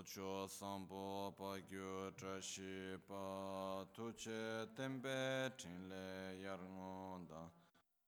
[0.00, 7.50] Socho sambo pa gyu trashi pa tuche tempe chinle yarngonda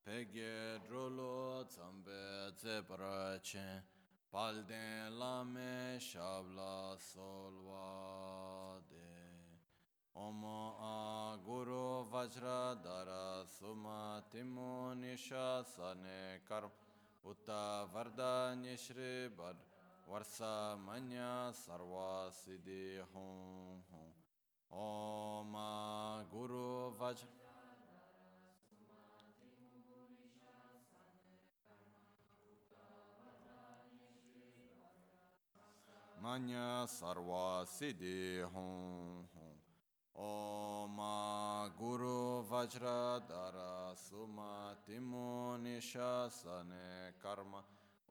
[0.02, 3.82] pege drolo tsambe tsepara chen
[4.32, 9.10] palden lame shabla solwa de.
[10.16, 16.70] Omo a guru vajra dara suma timu nisha sane karm
[17.24, 19.54] Uta varda nishri bar
[20.08, 23.28] वर्षमन्य सर्वसिद्धि हूं
[23.90, 24.08] हूं
[24.70, 25.54] ॐ
[26.32, 26.66] गुरु
[27.00, 27.24] वज
[36.24, 38.18] मन्य सर्वसिद्धि
[38.54, 38.66] हूं
[39.34, 39.52] हूं
[40.16, 40.98] ॐ
[41.78, 42.18] गुरु
[42.50, 43.56] वज्रधर
[43.98, 45.00] सुमतिमुनिशसने
[47.22, 47.54] कर्म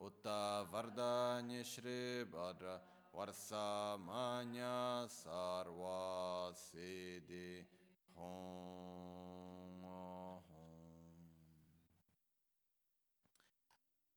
[0.03, 2.79] Uta Vardanya Shri Bhadra
[3.15, 7.63] Varsamanya Sarva Siddhi.
[8.15, 8.91] Hom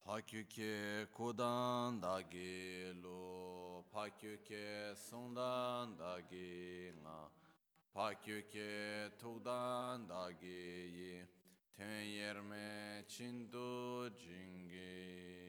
[0.06, 7.30] Pakyuke kudan da gelo, pakyuke sundan da gela,
[7.94, 11.26] pakyuke tudan da geyi,
[11.76, 15.43] ten yerme çindu cingeyi.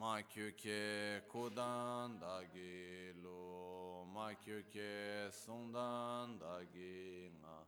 [0.00, 7.66] Ma kyuke kudan da gelo, ma kyuke sundan da gina,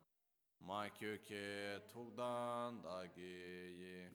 [0.67, 4.09] ma kyuke tukdan da geyi,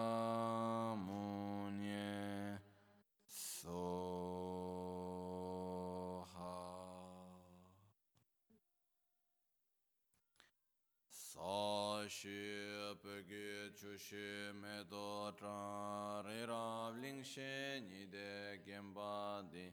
[14.08, 19.66] shu me do tra re ra ling she ni de gem ba di.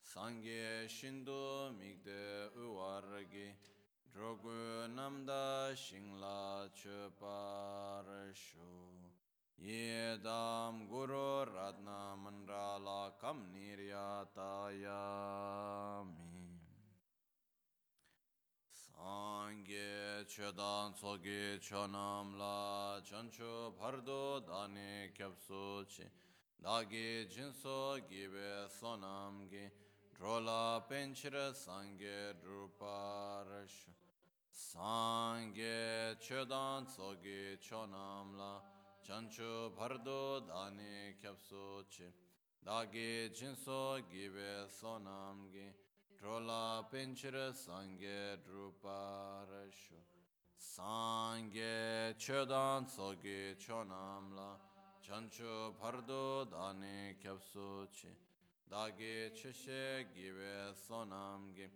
[0.00, 3.48] Sang ge shin do mi de u war gi.
[4.12, 8.70] Dro gu nam da shing la chu pa ra shu.
[9.58, 15.02] Ye dam guru ratna man ra la kam nirya ta ya.
[20.26, 26.04] Chedan tsogi chonam la chanchu bhardo dani kyapsu chi
[26.62, 29.70] Dagi jinso gibe sonam gi
[30.16, 33.90] drola penchira sangye druparashu
[34.50, 38.62] Sangye chedan tsogi chonam la
[39.02, 42.10] chanchu bhardo dani kyapsu chi
[42.64, 45.68] Dagi jinso gibe sonam gi
[46.18, 50.13] drola penchira sangye druparashu
[50.72, 54.56] Sangye chedan tsogi chonam la
[55.00, 58.08] chanchu bhardo dani kyapsu chi
[58.70, 61.68] Dagi chishe gibe sonam gi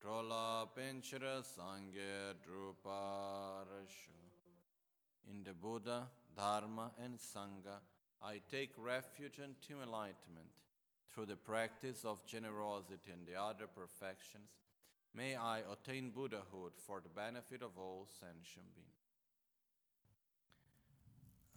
[0.00, 4.16] drola penchira sangye druparashu
[5.30, 7.80] In the Buddha, Dharma and Sangha,
[8.22, 10.48] I take refuge and enlightenment
[11.12, 14.48] through the practice of generosity and the other perfections,
[15.18, 19.02] may I attain Buddhahood for the benefit of all sentient beings.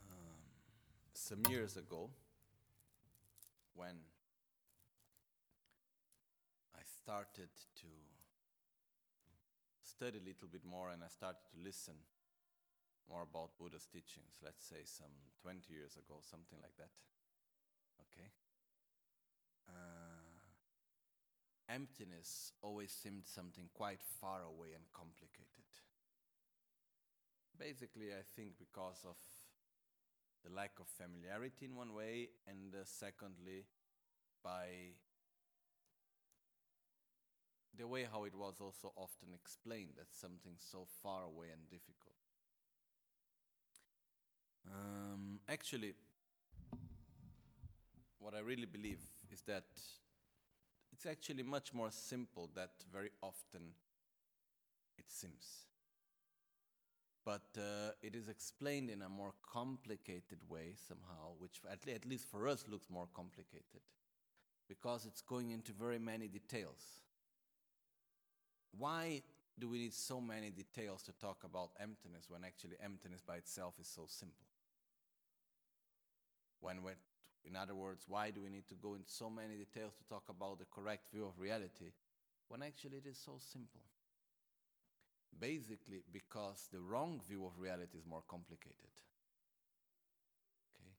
[0.09, 0.41] Um,
[1.13, 2.09] some years ago,
[3.75, 4.01] when
[6.73, 7.91] I started to
[9.83, 11.93] study a little bit more and I started to listen
[13.07, 15.13] more about Buddha's teachings, let's say some
[15.43, 16.89] 20 years ago, something like that.
[18.09, 18.29] Okay?
[19.69, 20.10] Uh,
[21.73, 25.65] emptiness always seemed something quite far away and complicated.
[27.57, 29.15] Basically, I think because of
[30.43, 33.65] the lack of familiarity in one way, and uh, secondly,
[34.43, 34.97] by
[37.77, 42.17] the way how it was also often explained that something so far away and difficult.
[44.67, 45.93] Um, actually,
[48.19, 48.99] what I really believe
[49.31, 49.65] is that
[51.01, 53.73] it's actually much more simple that very often
[54.99, 55.65] it seems.
[57.25, 62.05] But uh, it is explained in a more complicated way somehow, which at, le- at
[62.05, 63.81] least for us looks more complicated
[64.67, 66.99] because it's going into very many details.
[68.77, 69.23] Why
[69.57, 73.73] do we need so many details to talk about emptiness when actually emptiness by itself
[73.81, 74.45] is so simple?
[76.59, 76.93] When we're,
[77.45, 80.23] in other words, why do we need to go into so many details to talk
[80.29, 81.91] about the correct view of reality
[82.47, 83.81] when actually it is so simple?
[85.39, 88.93] Basically, because the wrong view of reality is more complicated.
[90.75, 90.93] Okay?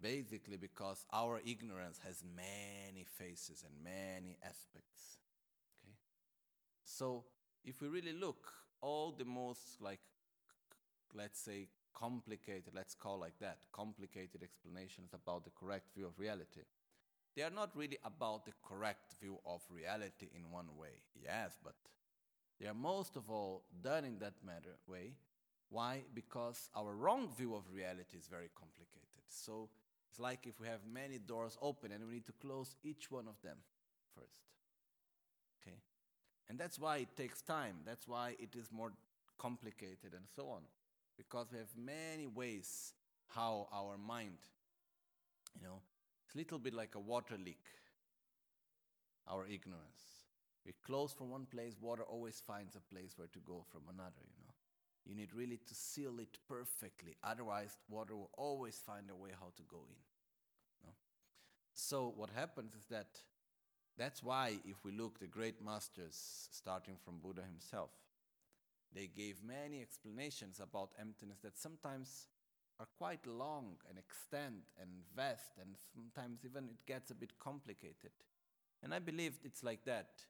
[0.00, 5.18] Basically, because our ignorance has many faces and many aspects.
[5.84, 5.94] Okay?
[6.84, 7.24] So,
[7.64, 10.00] if we really look, all the most, like,
[11.14, 16.62] let's say, complicated, let's call like that, complicated explanations about the correct view of reality,
[17.36, 21.02] they are not really about the correct view of reality in one way.
[21.14, 21.74] Yes, but
[22.60, 25.14] they are most of all done in that matter way.
[25.70, 26.02] Why?
[26.14, 29.24] Because our wrong view of reality is very complicated.
[29.28, 29.70] So
[30.10, 33.26] it's like if we have many doors open and we need to close each one
[33.26, 33.56] of them
[34.14, 34.44] first.
[35.62, 35.76] Okay?
[36.50, 37.76] And that's why it takes time.
[37.86, 38.92] That's why it is more
[39.38, 40.62] complicated and so on.
[41.16, 42.92] Because we have many ways
[43.28, 44.38] how our mind,
[45.54, 45.80] you know,
[46.24, 47.64] it's a little bit like a water leak,
[49.28, 50.02] our ignorance.
[50.64, 54.22] We close from one place, water always finds a place where to go from another,
[54.22, 54.54] you know.
[55.04, 59.48] You need really to seal it perfectly, otherwise, water will always find a way how
[59.56, 59.96] to go in.
[61.74, 63.08] So, what happens is that
[63.96, 67.90] that's why, if we look, the great masters, starting from Buddha himself,
[68.94, 72.26] they gave many explanations about emptiness that sometimes
[72.80, 78.10] are quite long and extend and vast, and sometimes even it gets a bit complicated.
[78.82, 80.24] And I believe it's like that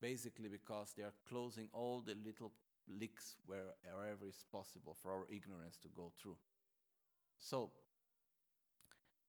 [0.00, 2.52] basically because they are closing all the little
[2.88, 6.36] leaks where, wherever is possible for our ignorance to go through.
[7.38, 7.70] So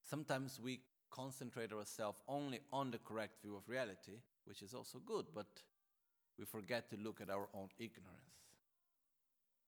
[0.02, 0.80] sometimes we
[1.10, 5.46] concentrate ourselves only on the correct view of reality, which is also good, but
[6.38, 8.45] we forget to look at our own ignorance.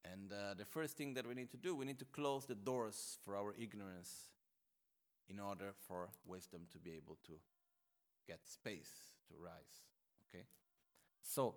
[0.05, 2.55] And uh, the first thing that we need to do, we need to close the
[2.55, 4.29] doors for our ignorance
[5.29, 7.33] in order for wisdom to be able to
[8.27, 9.83] get space to rise.
[10.29, 10.43] Okay?
[11.21, 11.55] So,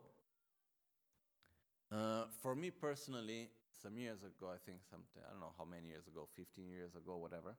[1.90, 3.48] uh, for me personally,
[3.82, 6.94] some years ago, I think something, I don't know how many years ago, 15 years
[6.94, 7.54] ago, whatever,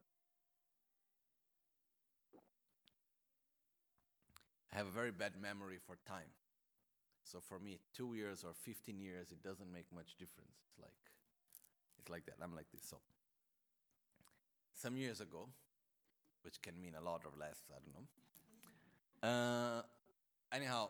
[4.72, 6.30] I have a very bad memory for time.
[7.24, 10.58] So for me, two years or 15 years, it doesn't make much difference.
[10.70, 10.92] It's like,
[12.00, 12.36] it's like that.
[12.42, 12.84] I'm like this.
[12.90, 12.98] So,
[14.74, 15.48] some years ago,
[16.44, 18.08] which can mean a lot or less, I don't know.
[19.28, 19.82] Uh,
[20.54, 20.90] anyhow,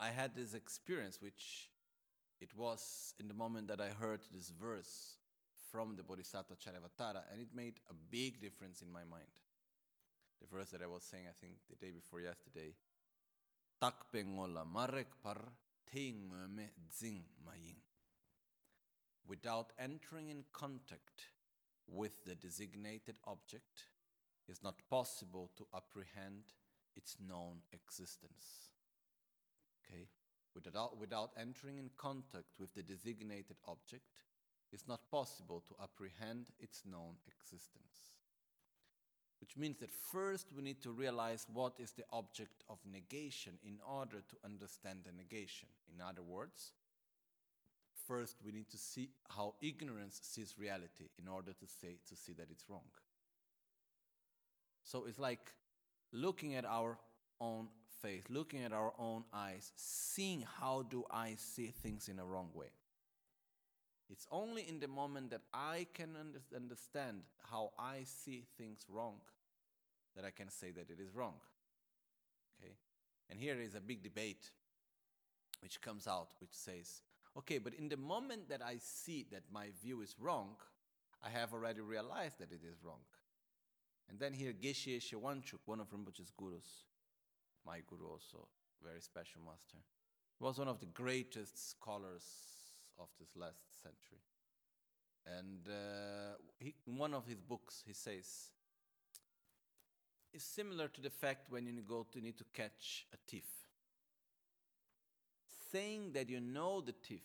[0.00, 1.68] I had this experience, which
[2.40, 5.16] it was in the moment that I heard this verse
[5.70, 9.28] from the Bodhisattva Charyavatara, and it made a big difference in my mind.
[10.40, 12.72] The verse that I was saying, I think, the day before yesterday.
[13.80, 15.38] Tak pengola marek par
[15.94, 17.76] me dzing maying.
[19.26, 21.30] Without entering in contact
[21.86, 23.86] with the designated object,
[24.48, 26.42] it's not possible to apprehend
[26.96, 28.72] its known existence.
[29.78, 30.08] Okay?
[30.54, 34.24] Without, without entering in contact with the designated object,
[34.72, 38.17] it's not possible to apprehend its known existence.
[39.40, 43.78] Which means that first we need to realize what is the object of negation in
[43.86, 45.68] order to understand the negation.
[45.94, 46.72] In other words,
[48.06, 52.32] first we need to see how ignorance sees reality in order to say to see
[52.32, 52.90] that it's wrong.
[54.82, 55.52] So it's like
[56.12, 56.98] looking at our
[57.40, 57.68] own
[58.02, 62.48] face, looking at our own eyes, seeing how do I see things in a wrong
[62.54, 62.70] way.
[64.10, 69.20] It's only in the moment that I can under- understand how I see things wrong
[70.16, 71.34] that I can say that it is wrong.
[72.58, 72.72] Okay?
[73.30, 74.50] And here is a big debate
[75.60, 77.02] which comes out, which says,
[77.36, 80.56] okay, but in the moment that I see that my view is wrong,
[81.22, 83.02] I have already realized that it is wrong.
[84.08, 86.84] And then here, Geshe Shewanchuk, one of Rinpoche's gurus,
[87.66, 88.48] my guru also,
[88.82, 89.78] very special master.
[90.40, 92.24] Was one of the greatest scholars
[92.98, 94.20] of this last century.
[95.26, 98.50] And uh, he, in one of his books, he says,
[100.32, 103.44] it's similar to the fact when you go to need to catch a thief.
[105.72, 107.24] Saying that you know the thief,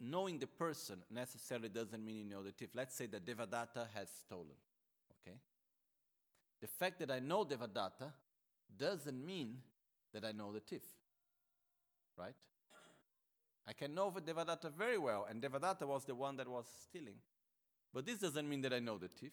[0.00, 2.70] knowing the person necessarily doesn't mean you know the thief.
[2.74, 4.56] Let's say that Devadatta has stolen.
[5.20, 5.36] Okay?
[6.60, 8.12] The fact that I know Devadatta
[8.76, 9.58] doesn't mean
[10.12, 10.82] that I know the thief.
[12.16, 12.34] Right?
[13.68, 17.16] I can know Devadatta very well, and Devadatta was the one that was stealing.
[17.92, 19.32] But this doesn't mean that I know the thief.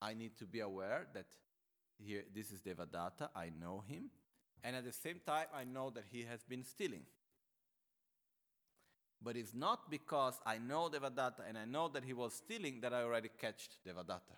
[0.00, 1.26] I need to be aware that
[1.98, 4.10] here this is Devadatta, I know him,
[4.64, 7.04] and at the same time I know that he has been stealing.
[9.22, 12.92] But it's not because I know Devadatta and I know that he was stealing that
[12.92, 14.36] I already catched Devadatta.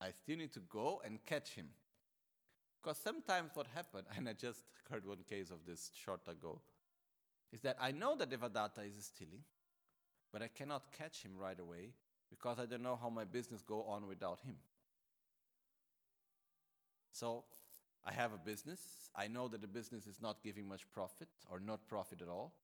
[0.00, 1.68] I still need to go and catch him.
[2.82, 4.60] Because sometimes what happened, and I just
[4.90, 6.60] heard one case of this short ago,
[7.52, 9.44] is that I know that Devadatta is stealing,
[10.32, 11.90] but I cannot catch him right away
[12.30, 14.56] because I don't know how my business go on without him.
[17.12, 17.44] So
[18.04, 18.80] I have a business.
[19.14, 22.54] I know that the business is not giving much profit or not profit at all.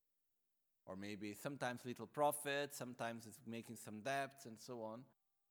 [0.87, 5.00] Or maybe sometimes little profit, sometimes it's making some debts and so on.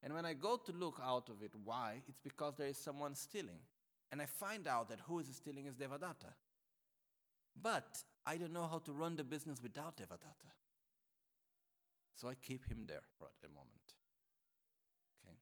[0.01, 2.01] And when I go to look out of it, why?
[2.07, 3.59] It's because there is someone stealing.
[4.11, 6.33] And I find out that who is stealing is Devadatta.
[7.61, 10.51] But I don't know how to run the business without Devadatta.
[12.15, 13.93] So I keep him there for a moment.
[15.23, 15.35] Okay.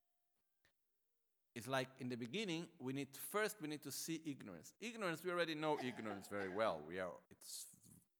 [1.55, 4.73] It's like in the beginning, we need first we need to see ignorance.
[4.81, 6.81] Ignorance, we already know ignorance very well.
[6.87, 7.67] We are it's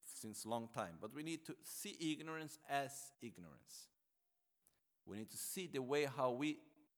[0.05, 3.87] since long time, but we need to see ignorance as ignorance.
[5.05, 6.57] We need to see the way how we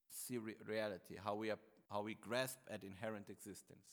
[0.09, 1.59] see re- reality, how we, are,
[1.89, 3.85] how we grasp at inherent existence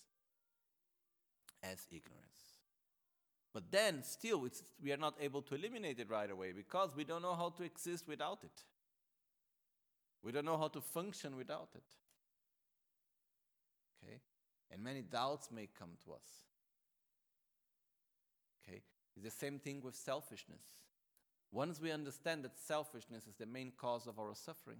[1.63, 2.61] as ignorance.
[3.53, 4.49] But then, still,
[4.83, 7.63] we are not able to eliminate it right away because we don't know how to
[7.63, 8.65] exist without it.
[10.25, 11.85] We don't know how to function without it.
[14.03, 14.19] Okay?
[14.73, 16.29] And many doubts may come to us.
[18.67, 18.83] Okay?
[19.15, 20.63] It's the same thing with selfishness.
[21.53, 24.79] Once we understand that selfishness is the main cause of our suffering,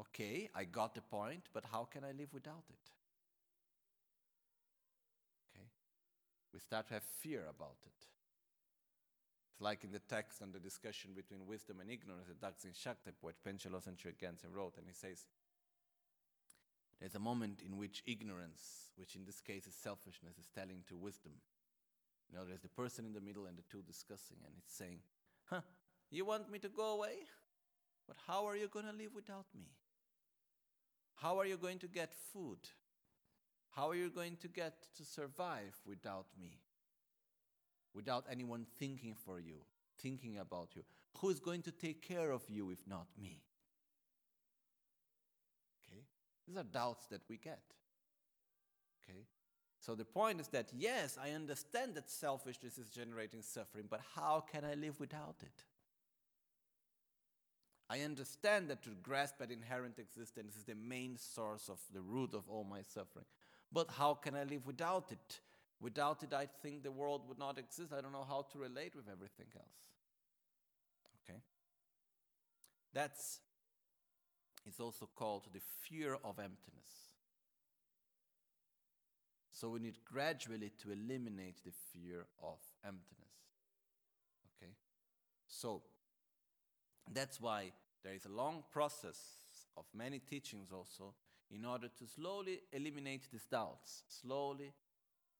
[0.00, 2.90] okay, I got the point, but how can I live without it?
[5.54, 5.66] Okay,
[6.52, 7.92] we start to have fear about it.
[9.52, 13.12] It's like in the text and the discussion between wisdom and ignorance that Daksin Shakti
[13.12, 13.96] poet Penchelos and
[14.52, 15.26] wrote, and he says,
[16.98, 20.96] There's a moment in which ignorance, which in this case is selfishness, is telling to
[20.96, 21.32] wisdom,
[22.28, 24.98] you know, there's the person in the middle and the two discussing, and it's saying,
[25.44, 25.60] Huh,
[26.10, 27.26] you want me to go away?
[28.08, 29.68] But how are you going to live without me?
[31.14, 32.58] How are you going to get food?
[33.70, 36.60] How are you going to get to survive without me?
[37.94, 39.56] Without anyone thinking for you,
[39.98, 40.82] thinking about you?
[41.18, 43.42] Who is going to take care of you if not me?
[45.86, 46.02] Okay?
[46.46, 47.62] These are doubts that we get.
[49.02, 49.26] Okay?
[49.78, 54.44] So the point is that yes, I understand that selfishness is generating suffering, but how
[54.50, 55.64] can I live without it?
[57.88, 62.32] I understand that to grasp at inherent existence is the main source of the root
[62.32, 63.26] of all my suffering.
[63.70, 65.40] But how can I live without it?
[65.80, 67.92] Without it, I think the world would not exist.
[67.92, 69.76] I don't know how to relate with everything else.
[71.28, 71.40] Okay?
[72.94, 73.40] That's
[74.66, 77.10] it's also called the fear of emptiness.
[79.50, 83.34] So we need gradually to eliminate the fear of emptiness.
[84.56, 84.72] Okay?
[85.46, 85.82] So
[87.12, 89.18] that's why there is a long process
[89.76, 91.14] of many teachings also
[91.50, 94.72] in order to slowly eliminate these doubts, slowly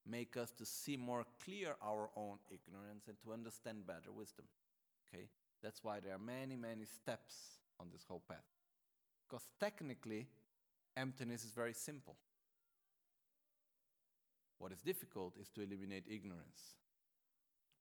[0.07, 4.45] make us to see more clear our own ignorance and to understand better wisdom.
[5.09, 5.29] Okay?
[5.63, 7.35] That's why there are many, many steps
[7.81, 8.45] on this whole path.
[9.27, 10.27] Because technically,
[10.97, 12.17] emptiness is very simple.
[14.59, 16.77] What is difficult is to eliminate ignorance.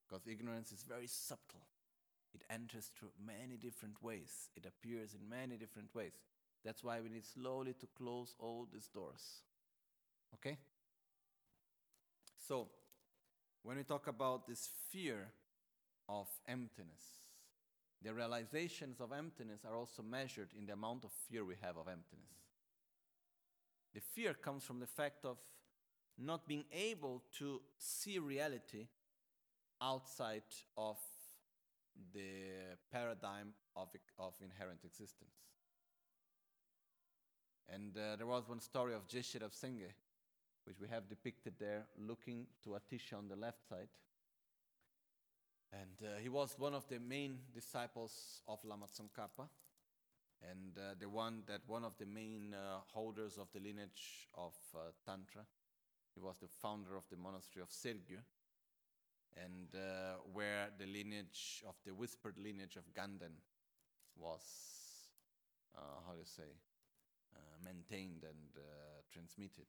[0.06, 1.66] Because ignorance is very subtle.
[2.34, 6.12] It enters through many different ways, it appears in many different ways.
[6.64, 9.42] That's why we need slowly to close all these doors.
[10.34, 10.58] Okay?
[12.38, 12.68] So,
[13.62, 15.28] when we talk about this fear
[16.08, 17.20] of emptiness,
[18.02, 21.88] the realizations of emptiness are also measured in the amount of fear we have of
[21.88, 22.34] emptiness.
[23.94, 25.38] The fear comes from the fact of
[26.18, 28.88] not being able to see reality
[29.80, 30.42] outside
[30.76, 30.96] of
[32.12, 35.34] the paradigm of, of inherent existence.
[37.72, 39.92] And uh, there was one story of Je Sherab Senge,
[40.64, 43.88] which we have depicted there, looking to Atisha on the left side.
[45.72, 49.48] And uh, he was one of the main disciples of Lama Tsongkhapa,
[50.42, 54.54] and uh, the one that one of the main uh, holders of the lineage of
[54.74, 55.42] uh, Tantra.
[56.14, 58.18] He was the founder of the monastery of Segyu,
[59.36, 63.34] and uh, where the lineage of the whispered lineage of Ganden
[64.16, 64.42] was,
[65.76, 66.54] uh, how do you say,
[67.64, 68.62] maintained and
[69.10, 69.66] transmitted.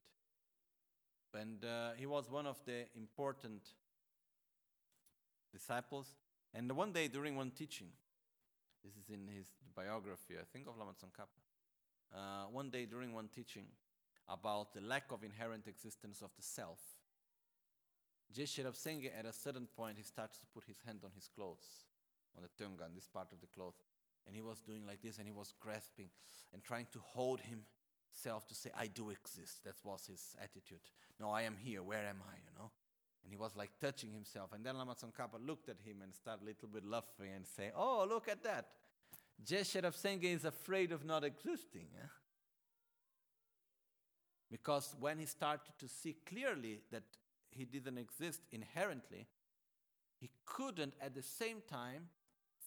[1.33, 1.65] And
[1.97, 3.61] he was one of the important
[5.51, 6.13] disciples.
[6.53, 7.87] And one day during one teaching,
[8.83, 11.41] this is in his biography, I think of Lama Tsongkhapa,
[12.15, 13.65] uh, one day during one teaching
[14.29, 16.79] about the lack of inherent existence of the self,
[18.33, 21.29] Je Sherab Senge at a certain point he starts to put his hand on his
[21.33, 21.85] clothes,
[22.35, 23.75] on the tunga, this part of the cloth,
[24.27, 26.09] and he was doing like this and he was grasping
[26.53, 29.63] and trying to hold himself to say, I do exist.
[29.63, 30.79] That was his attitude.
[31.19, 31.83] No, I am here.
[31.83, 32.35] Where am I?
[32.37, 32.71] You know?
[33.23, 34.51] And he was like touching himself.
[34.53, 37.71] And then Lama Tsongkhapa looked at him and started a little bit laughing and say,
[37.75, 38.67] Oh, look at that.
[39.43, 41.87] Je Sherab Senge is afraid of not existing.
[42.01, 42.07] Eh?
[44.49, 47.03] Because when he started to see clearly that
[47.55, 49.27] he didn't exist inherently,
[50.19, 52.09] he couldn't at the same time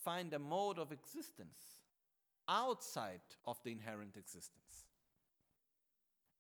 [0.04, 1.78] find a mode of existence
[2.48, 4.86] outside of the inherent existence.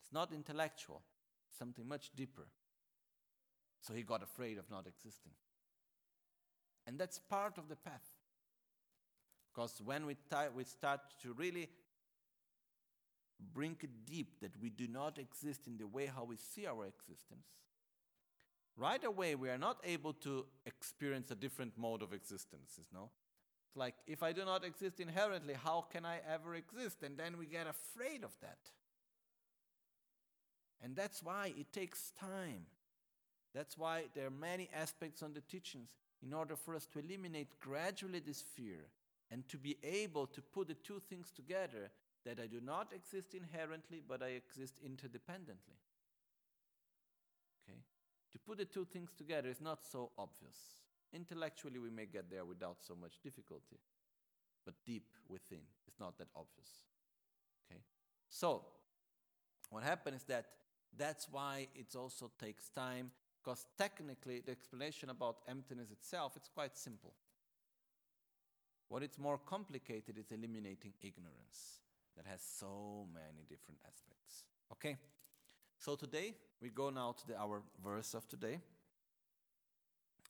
[0.02, 1.02] It's not intellectual,
[1.58, 2.46] something much deeper.
[3.82, 5.32] So he got afraid of not existing.
[6.86, 8.08] And that's part of the path.
[9.52, 11.68] Because when we, t- we start to really
[13.52, 16.86] bring it deep that we do not exist in the way how we see our
[16.86, 17.46] existence,
[18.78, 23.10] right away we are not able to experience a different mode of existence, know?
[23.66, 27.02] It's like, if I do not exist inherently, how can I ever exist?
[27.02, 28.58] And then we get afraid of that.
[30.82, 32.66] And that's why it takes time.
[33.54, 35.90] That's why there are many aspects on the teachings
[36.22, 38.86] in order for us to eliminate gradually this fear
[39.30, 41.90] and to be able to put the two things together
[42.24, 45.78] that I do not exist inherently, but I exist interdependently.
[48.32, 50.56] To put the two things together is not so obvious.
[51.12, 53.78] Intellectually, we may get there without so much difficulty,
[54.64, 56.68] but deep within, it's not that obvious.
[57.70, 57.80] Okay?
[58.28, 58.62] So,
[59.70, 60.46] what happens is that
[60.96, 63.10] that's why it also takes time
[63.42, 67.14] because technically the explanation about emptiness itself it's quite simple
[68.88, 71.80] what is more complicated is eliminating ignorance
[72.16, 74.96] that has so many different aspects okay
[75.78, 78.58] so today we go now to the, our verse of today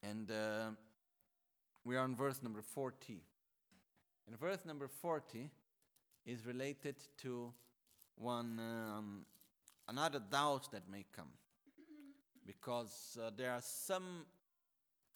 [0.03, 0.69] and uh,
[1.83, 3.21] we are on verse number 40
[4.27, 5.49] and verse number 40
[6.25, 7.51] is related to
[8.15, 9.25] one um,
[9.87, 11.31] another doubt that may come
[12.45, 14.25] because uh, there are some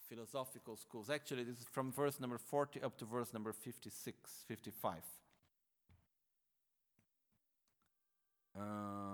[0.08, 1.10] philosophical schools.
[1.10, 4.94] Actually, this is from verse number 40 up to verse number 56, 55.
[8.56, 9.13] Um,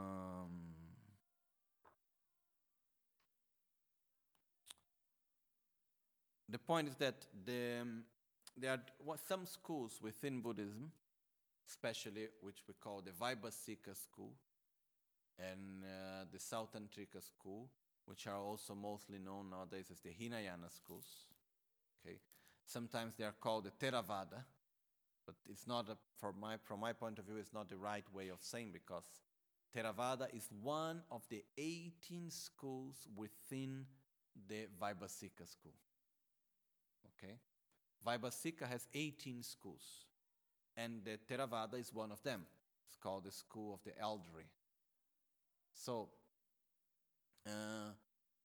[6.67, 8.05] point is that the, um,
[8.57, 10.91] there are some schools within Buddhism,
[11.69, 14.33] especially which we call the Vaibhasika school
[15.39, 17.69] and uh, the Sautrantika school,
[18.07, 21.07] which are also mostly known nowadays as the Hinayana schools.
[22.05, 22.19] Okay,
[22.67, 24.45] sometimes they are called the Theravada,
[25.27, 28.05] but it's not a, for my from my point of view, it's not the right
[28.13, 29.05] way of saying because
[29.77, 33.87] Theravada is one of the 18 schools within
[34.49, 35.75] the Vaibhasika school.
[37.07, 37.35] Okay,
[38.07, 40.07] Vaibhasika has 18 schools,
[40.77, 42.43] and the Theravada is one of them.
[42.89, 44.49] It's called the school of the elderly.
[45.73, 46.09] So
[47.47, 47.93] uh,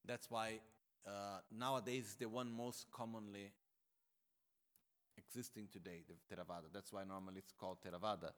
[0.05, 0.59] that's why
[1.05, 3.51] uh, nowadays the one most commonly
[5.17, 6.65] existing today, the Theravada.
[6.73, 8.31] That's why normally it's called Theravada,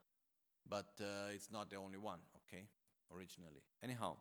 [0.67, 2.19] but uh, it's not the only one.
[2.47, 2.65] Okay,
[3.13, 3.61] originally.
[3.83, 4.17] Anyhow,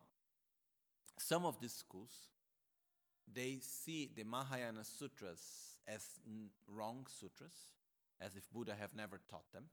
[1.19, 2.29] some of these schools
[3.33, 6.03] they see the Mahayana sutras as
[6.67, 7.53] wrong sutras,
[8.19, 9.65] as if Buddha have never taught them.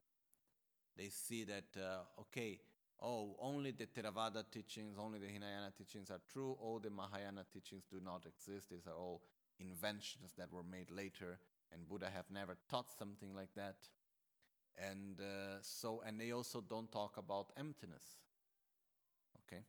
[0.97, 2.61] They see that uh, okay,
[3.03, 7.85] oh, only the Theravada teachings, only the Hinayana teachings are true, all the Mahayana teachings
[7.91, 8.71] do not exist.
[8.71, 9.23] These are all
[9.59, 11.39] inventions that were made later,
[11.73, 13.77] and Buddha have never taught something like that.
[14.77, 18.03] And uh, so, and they also don't talk about emptiness.
[19.47, 19.63] Okay?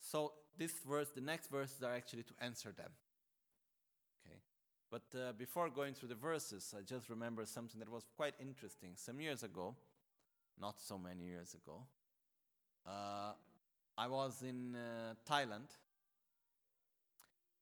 [0.00, 2.90] So, this verse, the next verses are actually to answer them.
[4.92, 8.90] But uh, before going through the verses, I just remember something that was quite interesting.
[8.94, 9.74] Some years ago,
[10.60, 11.86] not so many years ago,
[12.84, 13.32] Uh,
[13.96, 15.70] I was in uh, Thailand,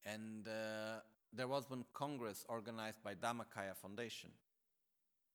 [0.04, 4.30] and uh, there was one congress organized by Dhammakaya Foundation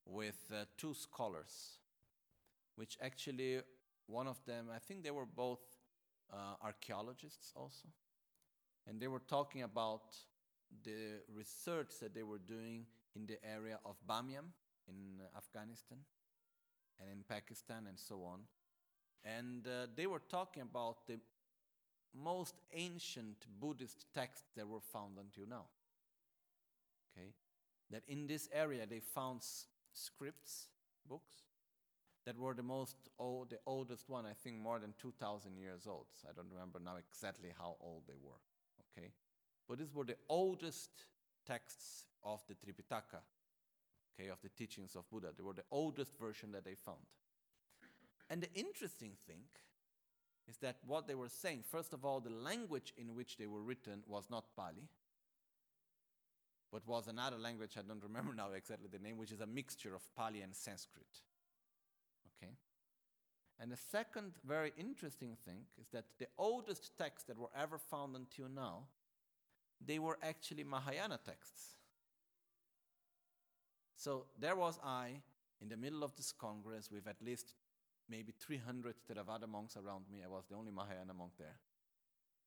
[0.05, 1.79] with uh, two scholars,
[2.77, 3.61] which actually
[4.07, 5.61] one of them, I think they were both
[6.33, 7.87] uh, archaeologists also,
[8.87, 10.17] and they were talking about
[10.83, 14.51] the research that they were doing in the area of Bamyan
[14.87, 15.99] in Afghanistan
[16.99, 18.41] and in Pakistan and so on.
[19.23, 21.19] And uh, they were talking about the
[22.13, 25.65] most ancient Buddhist texts that were found until now.
[27.11, 27.33] Okay?
[27.91, 30.67] That in this area they found s- scripts,
[31.07, 31.35] books,
[32.25, 36.05] that were the most old, the oldest one, I think more than 2,000 years old.
[36.19, 38.41] So I don't remember now exactly how old they were.
[38.97, 39.11] Okay?
[39.67, 40.89] But these were the oldest
[41.45, 43.21] texts of the Tripitaka,
[44.19, 45.29] okay, of the teachings of Buddha.
[45.35, 46.99] They were the oldest version that they found.
[48.29, 49.41] And the interesting thing
[50.47, 53.61] is that what they were saying, first of all, the language in which they were
[53.61, 54.89] written was not Pali,
[56.71, 59.95] but was another language, I don't remember now exactly the name, which is a mixture
[59.95, 61.21] of Pali and Sanskrit.
[62.37, 62.53] Okay?
[63.59, 68.15] And the second very interesting thing is that the oldest texts that were ever found
[68.15, 68.83] until now,
[69.83, 71.75] they were actually Mahayana texts.
[73.95, 75.21] So there was I
[75.61, 77.53] in the middle of this congress with at least
[78.09, 80.19] maybe 300 Theravada monks around me.
[80.23, 81.57] I was the only Mahayana monk there.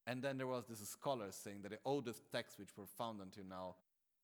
[0.07, 3.45] And then there was this scholar saying that the oldest texts which were found until
[3.45, 3.75] now,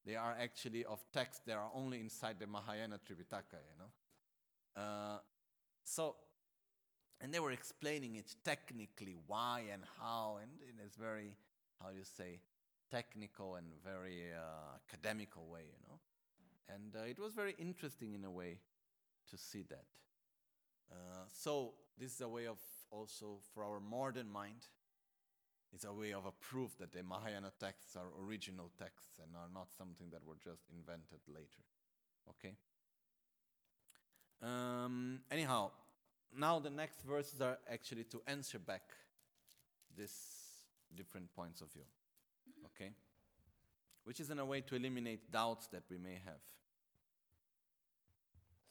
[0.06, 4.82] they are actually of texts that are only inside the Mahayana Tripitaka, you know.
[4.82, 5.18] Uh,
[5.82, 6.16] so,
[7.20, 11.36] and they were explaining it technically, why and how, and in this very,
[11.82, 12.40] how do you say,
[12.94, 15.98] technical and very uh, academical way, you know.
[16.72, 18.60] And uh, it was very interesting in a way
[19.30, 19.86] to see that.
[20.92, 22.58] Uh, so this is a way of
[22.90, 24.68] also for our modern mind.
[25.72, 29.50] It's a way of a proof that the Mahayana texts are original texts and are
[29.52, 31.64] not something that were just invented later.
[32.30, 32.54] Okay.
[34.40, 35.72] Um, anyhow,
[36.38, 38.82] now the next verses are actually to answer back
[39.96, 40.16] these
[40.94, 41.86] different points of view.
[42.74, 42.90] Okay.
[44.04, 46.40] Which is in a way to eliminate doubts that we may have.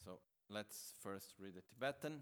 [0.03, 2.21] So let's first read the Tibetan.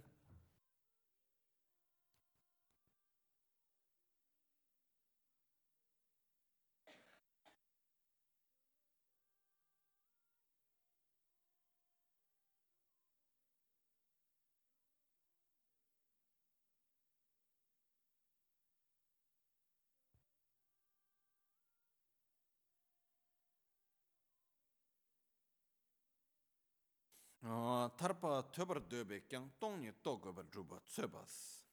[27.89, 31.65] tarpa töbar döbe kyang tongni togobar juba tsöbas.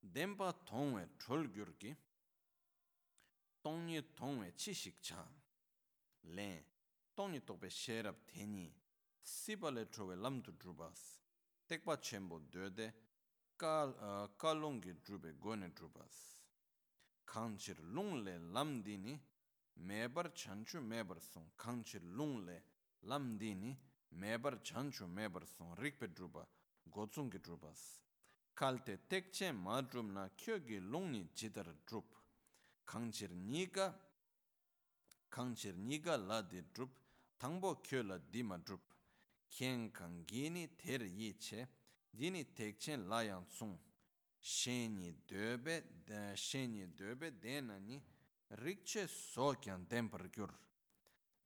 [0.00, 1.96] Denpa tongwe cholgyurgi,
[3.62, 5.26] tongni tongwe chishik cha.
[6.22, 6.64] Len,
[7.14, 8.72] tongni tokbe sherab teni,
[9.22, 11.20] siba le chowe lamdu jubas.
[11.66, 12.94] Tekpa chenpo döde,
[13.56, 16.36] ka longi jube gone jubas.
[17.24, 19.18] Kanchir lungle lamdini,
[19.76, 21.50] mebar chanchu mebar song.
[21.56, 22.62] Kanchir lungle
[23.02, 23.76] lamdini,
[24.10, 26.46] mebar chanchu mebar song rikpe drupa
[26.90, 28.00] gotsung ki drupas.
[28.54, 32.14] Kalte tekche ma drup na kyo ki longni jidar drup.
[32.84, 33.92] Kangchir niga,
[35.28, 36.90] kangchir niga la di drup,
[37.36, 38.80] tangbo kyo la di ma drup.
[39.48, 41.68] Kien kang gini ter yi che,
[42.10, 43.76] dini tekche la yang tsung.
[44.38, 45.82] Sheni dobe,
[46.34, 48.00] sheni dobe dena ni
[48.48, 50.52] rikche so kyan denpar gyur.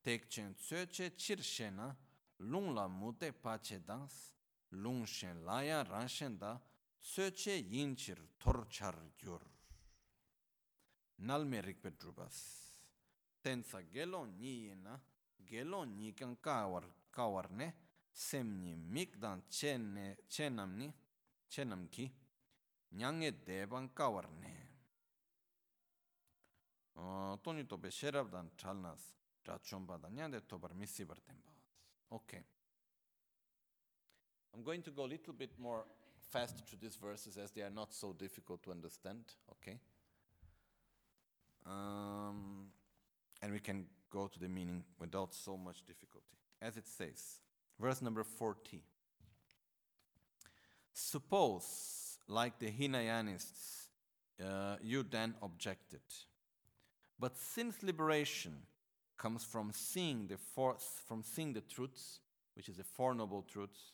[0.02, 1.96] Tekchen tsöche chir shena,
[2.40, 4.08] lung la mute pache dans
[4.70, 6.60] lung shen la ya ran shen da
[7.00, 9.42] tsöche yin chir tor char gyur
[11.22, 12.36] Nal nalme rikpe drubas
[13.42, 14.98] tensa gelo ni ye na,
[15.44, 17.74] gelo ni kan kawar kawar ne
[18.10, 20.92] sem ni mik dan chen ne chenam ni
[21.48, 22.10] chenam ki
[22.92, 24.52] nyange deban kawar ne
[27.42, 29.02] toni tope sherab dan chalnas
[29.42, 31.49] tra chomba dan nyande tobar misi bar temba
[32.12, 32.42] Okay.
[34.54, 35.84] I'm going to go a little bit more
[36.30, 39.78] fast through these verses as they are not so difficult to understand, okay?
[41.66, 42.66] Um,
[43.42, 46.26] and we can go to the meaning without so much difficulty.
[46.60, 47.40] As it says,
[47.78, 48.82] verse number 40.
[50.92, 53.86] Suppose, like the Hinayanists,
[54.44, 56.02] uh, you then objected.
[57.18, 58.56] But since liberation
[59.20, 62.20] comes from seeing the four, from seeing the truths,
[62.54, 63.92] which is the four noble truths.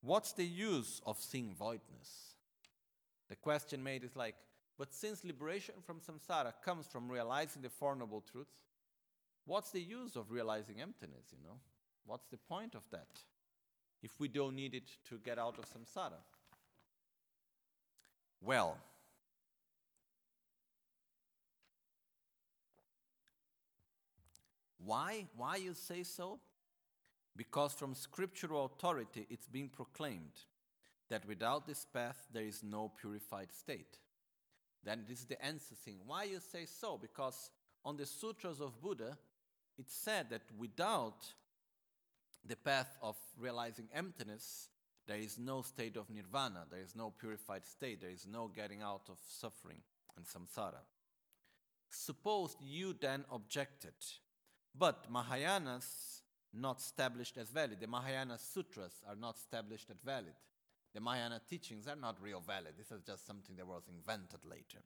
[0.00, 2.34] What's the use of seeing voidness?
[3.28, 4.34] The question made is like,
[4.76, 8.56] but since liberation from samsara comes from realizing the Four Noble Truths,
[9.44, 11.58] what's the use of realizing emptiness, you know?
[12.04, 13.20] What's the point of that
[14.02, 16.20] if we don't need it to get out of samsara?
[18.40, 18.76] Well,
[24.84, 25.26] why?
[25.36, 26.40] Why you say so?
[27.36, 30.44] Because from scriptural authority it's being proclaimed
[31.08, 33.98] that without this path there is no purified state.
[34.84, 35.98] Then this is the answer thing.
[36.06, 36.98] Why you say so?
[37.00, 37.50] Because
[37.84, 39.16] on the sutras of Buddha,
[39.78, 41.24] it said that without
[42.44, 44.68] the path of realizing emptiness,
[45.06, 48.82] there is no state of nirvana, there is no purified state, there is no getting
[48.82, 49.78] out of suffering
[50.16, 50.82] and samsara.
[51.90, 53.94] Suppose you then objected,
[54.76, 56.20] but Mahayanas
[56.52, 57.80] not established as valid.
[57.80, 60.34] The Mahayana sutras are not established as valid.
[60.94, 62.74] The Mahayana teachings are not real valid.
[62.76, 64.82] This is just something that was invented later.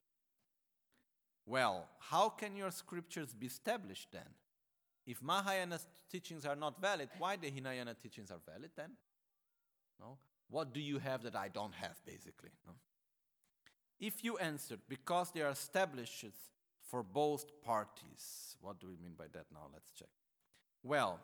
[1.44, 4.28] Well, how can your scriptures be established then?
[5.06, 5.78] If Mahayana
[6.10, 8.90] teachings are not valid, why the Hinayana teachings are valid then?
[10.00, 10.18] No?
[10.48, 12.50] What do you have that I don't have, basically?
[12.66, 12.74] No?
[13.98, 16.20] If you answered, because they are established
[16.86, 19.68] for both parties, what do we mean by that now?
[19.72, 20.08] Let's check.
[20.82, 21.20] Well,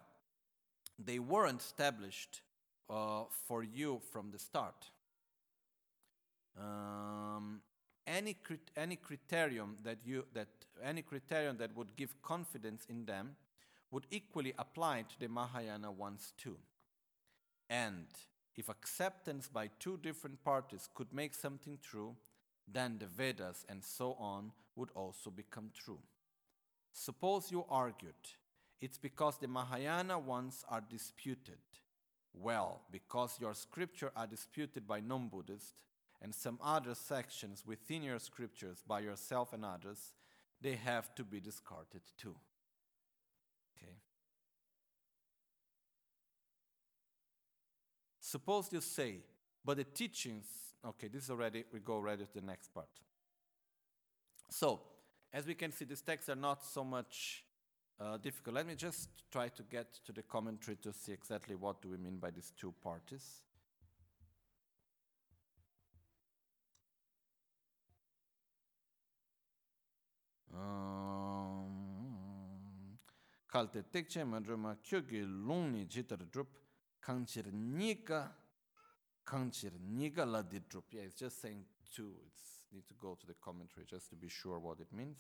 [0.99, 2.43] they weren't established
[2.91, 4.91] uh, for you from the start.
[6.59, 7.61] Um,
[8.07, 10.49] any, crit- any criterion that you that
[10.83, 13.37] any criterion that would give confidence in them
[13.91, 16.57] would equally apply to the Mahayana ones too.
[17.71, 18.07] And
[18.57, 22.17] if acceptance by two different parties could make something true,
[22.67, 26.01] then the Vedas and so on would also become true.
[26.93, 28.15] Suppose you argued
[28.83, 31.61] it's because the Mahayana ones are disputed.
[32.35, 35.75] Well, because your scripture are disputed by non Buddhists
[36.21, 40.13] and some other sections within your scriptures by yourself and others,
[40.61, 42.35] they have to be discarded too.
[43.77, 43.93] Okay.
[48.19, 49.19] Suppose you say,
[49.65, 50.47] but the teachings,
[50.85, 52.89] okay, this is already, we go already to the next part.
[54.53, 54.81] So,
[55.33, 57.43] as we can see, these texts are not so much
[57.99, 58.57] uh, difficult.
[58.57, 61.97] Let me just try to get to the commentary to see exactly what do we
[61.97, 63.41] mean by these two parties.
[73.53, 76.49] kalte tekche mandroma kyoge lungni jitar drup
[77.01, 78.35] kangchir nika
[79.25, 83.27] kangchir nika la di drup yeah it's just saying two it's need to go to
[83.27, 85.19] the commentary just to be sure what it means.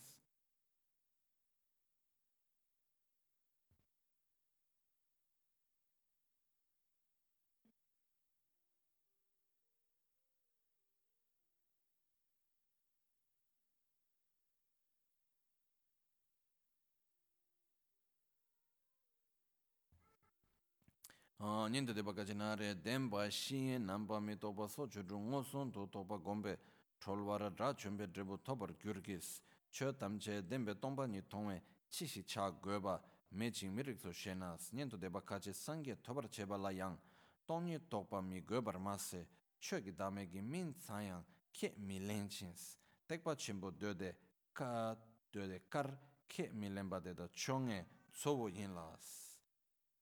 [21.72, 26.18] ninda deba gaji nare denpa shiye namba mi toba so chudru ngo son to toba
[26.18, 26.58] gombe
[27.02, 33.02] cholwara ra chumbe dribu tobar gyurgis, cho tamche denpe tongpa ni tongwe chishi cha goeba.
[33.34, 36.98] Meching mirikso shenas, nyentu deba kache sangye tobar cheba la yang,
[37.46, 39.26] tongni tokpa mi goebar mase,
[39.58, 44.14] cho ki dame ki min tsayang ke mi lenchins, tekpa chimbo dode
[44.52, 44.94] ka
[45.32, 49.38] dode kar ke mi lenpa deda chonge tsobo yin las.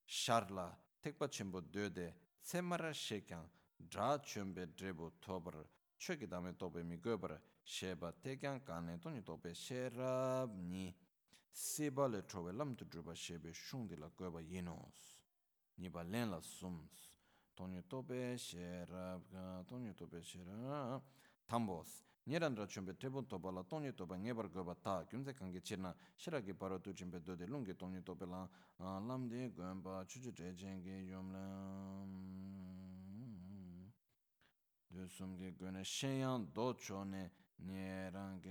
[0.05, 5.55] Sharla, tekpa chimbo dode tsemara shekyang dra chumbe dribu tobar
[6.01, 10.97] shweki dame tobe mi goebara sheba tekyan kane toni tobe sherabni
[11.51, 15.19] seba le chobe lamtu druba shebe shungdi la goeba yinos
[15.75, 17.09] nipa len la sums.
[17.55, 19.23] Toni tobe sherab
[19.67, 21.03] toni tobe sherab.
[21.45, 22.05] Tambos.
[22.25, 25.95] Nirandra chumbe tebun toba la toni toba ngebar goeba ta gyumze kange chirna.
[26.17, 32.40] Shiragi paro tu chumbe dode lungi toni tobe la lamdi gomba chuchu tre yomlam.
[35.01, 38.43] pyo sumge go ne shenyang do cho ne nye rang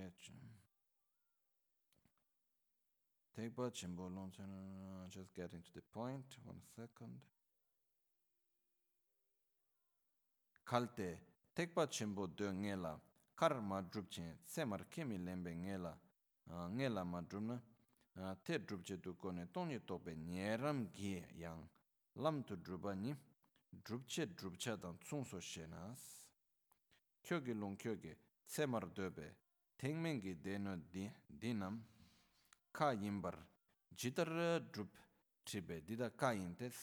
[3.32, 7.22] Tekpa chimbo longchen, uh, just getting to the point, one second.
[10.64, 11.20] Kalte,
[11.54, 13.00] tekpa chimbo de nge
[13.36, 15.98] kar ma drup chen, tse mar kemi lembe nge la,
[16.50, 17.62] uh, nge la ma drup na,
[18.16, 21.70] uh, te drup che du kone, tongi tope nye ram gi yang,
[22.14, 23.16] lam tu drupa ni,
[23.70, 26.19] drup che drup che dan tsung so she nas.
[27.22, 28.14] kyo ki long kyo ki
[28.46, 29.36] tse mar dobe
[29.78, 30.76] tengmen ki deno
[31.28, 31.76] dinam
[32.72, 33.38] ka yinbar
[33.96, 34.32] jitar
[34.72, 34.92] drup
[35.44, 36.78] tribe dida ka yintes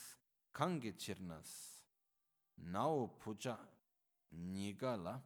[0.53, 1.51] kangi chirnas
[2.57, 3.57] nao pucha
[4.31, 5.21] niga la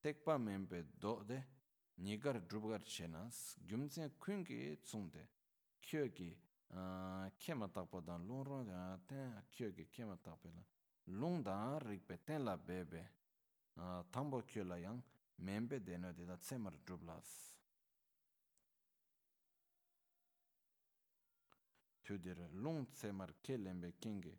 [0.00, 1.38] tekpa menpe do de
[1.96, 5.22] nigar drupgar chenas gyumtsen kungi tsungde
[5.80, 6.30] kyo ki
[7.38, 8.68] kema takpa dan longron
[9.06, 10.62] ten kyo ki kema takpa la
[11.06, 13.15] longdan rikpe ten la bebe.
[14.10, 15.02] thangbo kyo la yang
[15.36, 17.54] membe deno deda tsemar dhublas.
[22.02, 24.38] Tudira lung tsemar ke lembe kingi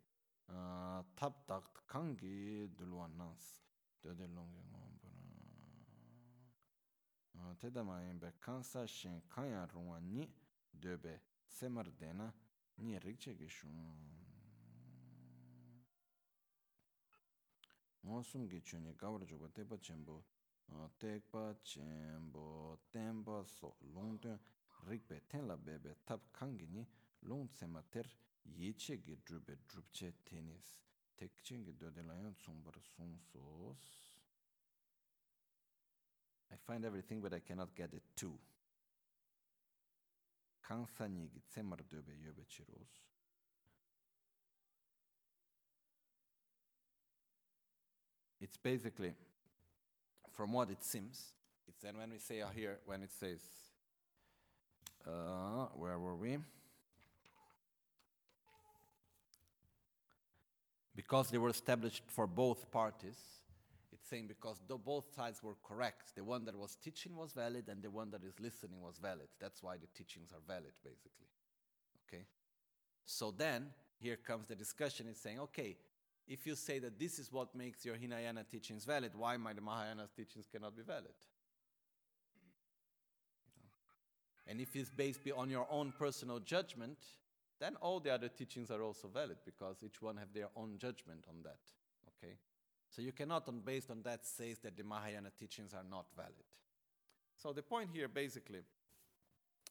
[1.14, 3.60] tab takt kangi dhulwa nas.
[4.00, 5.22] Dode lung yung ombura.
[7.58, 10.32] Teda ma yinbe kansa shen kanya rungwa ni
[10.70, 12.32] dobe tsemar dena
[12.76, 14.27] ni rikche gishung.
[18.08, 20.22] ngōsum ki chuni kāwar chūpa tepa chenpo,
[20.98, 24.38] tekpa chenpo, tenpa so, lōng tuñ
[24.88, 26.86] rikpe tenla bebe tab kangi ni
[27.28, 28.06] lōng tsema ter
[28.56, 30.68] yeche ki drupbe drupche tenis.
[31.16, 33.84] Tek chengi dode layan tsungpar sung sos.
[36.50, 38.38] I find everything but I cannot get it too.
[40.62, 43.07] Kāngsani ki tsemar dobe yobe chiros.
[48.40, 49.12] It's basically
[50.32, 51.32] from what it seems
[51.66, 53.40] it's then when we say here when it says
[55.06, 56.38] uh, where were we
[60.98, 63.20] because they were established for both parties.
[63.92, 67.68] It's saying because though both sides were correct, the one that was teaching was valid
[67.68, 69.28] and the one that is listening was valid.
[69.40, 71.28] That's why the teachings are valid, basically.
[72.02, 72.24] Okay?
[73.04, 73.66] So then,
[74.00, 75.06] here comes the discussion.
[75.08, 75.76] It's saying, okay,
[76.28, 80.08] if you say that this is what makes your Hinayana teachings valid, why my Mahayana
[80.14, 81.14] teachings cannot be valid?
[84.46, 86.98] And if it's based on your own personal judgment,
[87.60, 91.24] then all the other teachings are also valid because each one have their own judgment
[91.28, 91.58] on that.
[92.08, 92.34] Okay?
[92.90, 96.32] So you cannot, on, based on that, say that the Mahayana teachings are not valid.
[97.36, 98.60] So the point here basically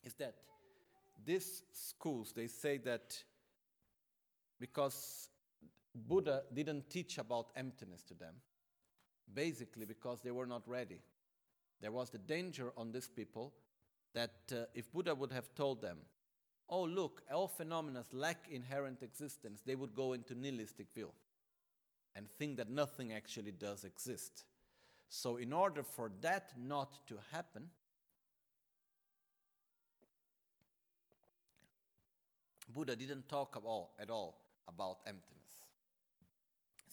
[0.03, 0.35] is that
[1.25, 3.15] these schools, they say that
[4.59, 5.29] because
[5.97, 8.35] Buddha didn't teach about emptiness to them,
[9.33, 10.99] basically because they were not ready.
[11.81, 13.53] There was the danger on these people
[14.13, 15.97] that uh, if Buddha would have told them,
[16.69, 21.11] oh, look, all phenomena lack inherent existence, they would go into nihilistic view
[22.15, 24.45] and think that nothing actually does exist.
[25.09, 27.69] So, in order for that not to happen,
[32.73, 33.55] Buddha didn't talk
[33.99, 35.36] at all about emptiness.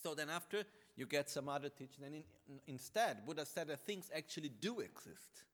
[0.05, 0.65] So then, after
[0.97, 2.25] you get some other teaching, and in,
[2.67, 5.45] instead, Buddha said that things actually do exist.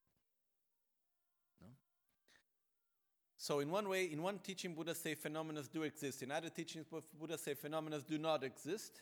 [3.36, 6.22] So in one way, in one teaching, Buddha say phenomena do exist.
[6.22, 6.84] In other teachings,
[7.18, 9.00] Buddha say phenomena do not exist.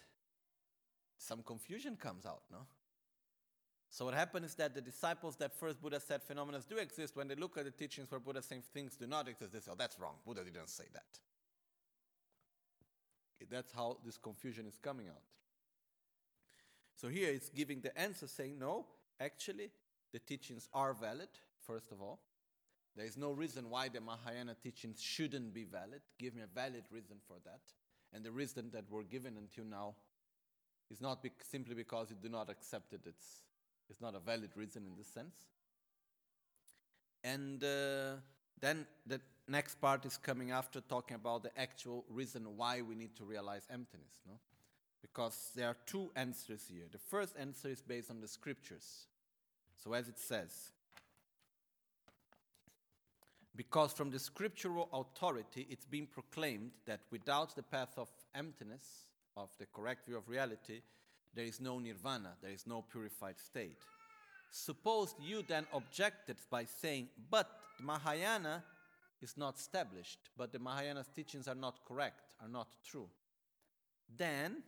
[1.16, 2.58] Some confusion comes out, no?
[3.90, 7.26] So what happened is that the disciples that first Buddha said phenomena do exist, when
[7.26, 9.76] they look at the teachings where Buddha saying things do not exist, they say, oh,
[9.78, 10.14] that's wrong.
[10.26, 11.18] Buddha didn't say that.
[13.50, 15.22] That's how this confusion is coming out.
[16.94, 18.86] So here it's giving the answer saying, no,
[19.20, 19.70] actually,
[20.12, 21.28] the teachings are valid,
[21.66, 22.18] first of all.
[22.96, 26.00] There is no reason why the Mahayana teachings shouldn't be valid.
[26.18, 27.60] Give me a valid reason for that.
[28.12, 29.94] And the reason that we're given until now
[30.90, 33.42] is not simply because you do not accept it, it's,
[33.88, 35.36] it's not a valid reason in this sense.
[37.22, 38.16] And uh,
[38.60, 43.16] then the next part is coming after talking about the actual reason why we need
[43.16, 44.20] to realize emptiness.
[44.26, 44.34] No?
[45.00, 46.84] Because there are two answers here.
[46.90, 49.06] The first answer is based on the scriptures.
[49.82, 50.72] So, as it says,
[53.56, 59.04] because from the scriptural authority it's been proclaimed that without the path of emptiness,
[59.36, 60.80] of the correct view of reality,
[61.34, 63.78] there is no nirvana, there is no purified state.
[64.50, 67.48] Suppose you then objected by saying, but
[67.80, 68.62] Mahayana
[69.22, 73.08] is not established, but the Mahayana's teachings are not correct, are not true.
[74.16, 74.62] Then,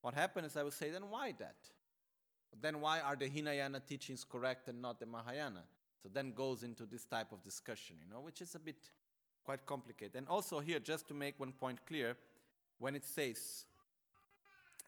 [0.00, 1.56] what happens is I will say, then why that?
[2.60, 5.62] Then why are the Hinayana teachings correct and not the Mahayana?
[6.02, 8.76] So then goes into this type of discussion, you know, which is a bit
[9.44, 10.16] quite complicated.
[10.16, 12.16] And also here, just to make one point clear,
[12.78, 13.64] when it says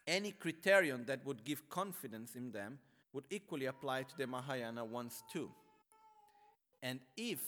[0.05, 2.77] any criterion that would give confidence in them
[3.13, 5.49] would equally apply to the Mahayana ones too.
[6.83, 7.39] And if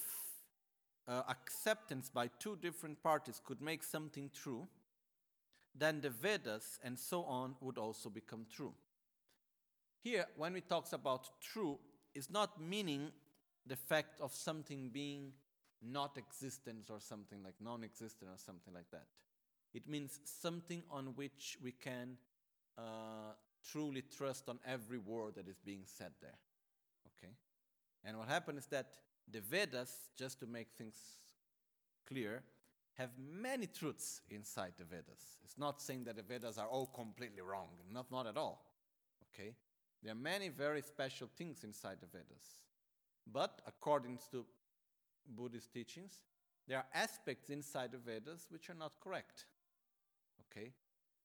[1.08, 4.68] uh, acceptance by two different parties could make something true,
[5.76, 8.74] then the Vedas and so on would also become true.
[10.04, 11.80] Here, when we talks about true,
[12.14, 13.12] it's not meaning
[13.66, 15.34] the fact of something being
[15.82, 19.06] not existent or something like non existent or something like that.
[19.74, 22.18] It means something on which we can
[22.78, 23.34] uh,
[23.72, 26.38] truly trust on every word that is being said there.
[27.08, 27.34] Okay?
[28.04, 28.88] And what happened is that
[29.32, 30.96] the Vedas, just to make things
[32.08, 32.44] clear,
[32.94, 35.38] have many truths inside the Vedas.
[35.44, 38.66] It's not saying that the Vedas are all completely wrong, not, not at all.
[39.34, 39.54] Okay?
[40.02, 42.64] There are many very special things inside the Vedas.
[43.32, 44.46] But according to
[45.36, 46.24] Buddhist teachings,
[46.68, 49.46] there are aspects inside the Vedas which are not correct.
[50.52, 50.72] Okay?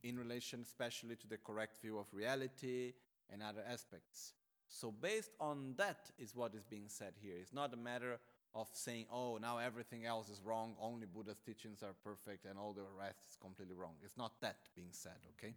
[0.03, 2.93] In relation especially to the correct view of reality
[3.31, 4.35] and other aspects.
[4.75, 7.35] So, based on that, is what is being said here.
[7.39, 8.19] It's not a matter
[8.55, 12.73] of saying, oh, now everything else is wrong, only Buddha's teachings are perfect, and all
[12.73, 13.93] the rest is completely wrong.
[14.03, 15.55] It's not that being said, okay?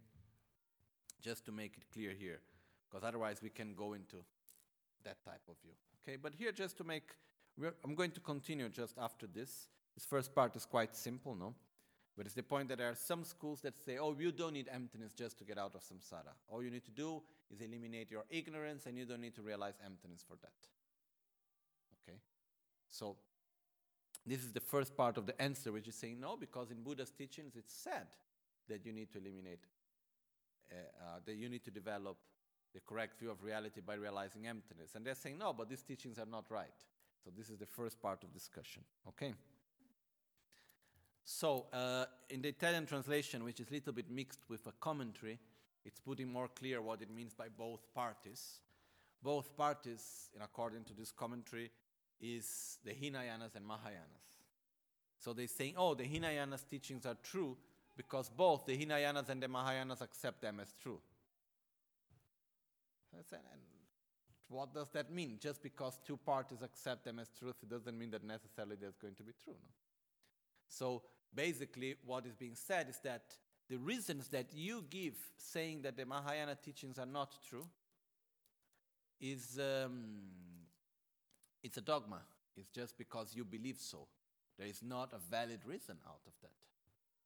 [1.21, 2.41] Just to make it clear here,
[2.89, 4.17] because otherwise we can go into
[5.05, 5.73] that type of view.
[6.03, 7.15] Okay, but here just to make,
[7.85, 9.69] I'm going to continue just after this.
[9.95, 11.55] This first part is quite simple, no?
[12.17, 14.69] But it's the point that there are some schools that say, oh, you don't need
[14.71, 16.33] emptiness just to get out of samsara.
[16.49, 17.21] All you need to do
[17.51, 20.53] is eliminate your ignorance and you don't need to realize emptiness for that.
[22.01, 22.17] Okay?
[22.89, 23.17] So,
[24.25, 27.11] this is the first part of the answer, which is saying no, because in Buddha's
[27.11, 28.07] teachings it's said
[28.67, 29.59] that you need to eliminate,
[30.71, 32.17] uh, uh, that you need to develop
[32.73, 34.95] the correct view of reality by realizing emptiness.
[34.95, 36.73] And they're saying no, but these teachings are not right.
[37.23, 38.83] So, this is the first part of discussion.
[39.07, 39.33] Okay?
[41.23, 45.39] So, uh, in the Italian translation, which is a little bit mixed with a commentary,
[45.85, 48.59] it's putting more clear what it means by both parties.
[49.21, 51.71] Both parties, in according to this commentary,
[52.19, 54.25] is the Hinayanas and Mahayanas.
[55.19, 57.57] So they're saying, oh, the Hinayanas teachings are true
[57.95, 60.99] because both the Hinayanas and the Mahayanas accept them as true.
[63.13, 63.23] And
[64.49, 65.37] what does that mean?
[65.39, 69.15] Just because two parties accept them as truth, it doesn't mean that necessarily that's going
[69.15, 69.53] to be true.
[69.53, 69.69] No?
[70.67, 73.23] So basically, what is being said is that
[73.69, 77.65] the reasons that you give saying that the Mahayana teachings are not true
[79.19, 80.13] is um,
[81.63, 82.21] it's a dogma.
[82.55, 84.07] It's just because you believe so.
[84.57, 86.51] There is not a valid reason out of that.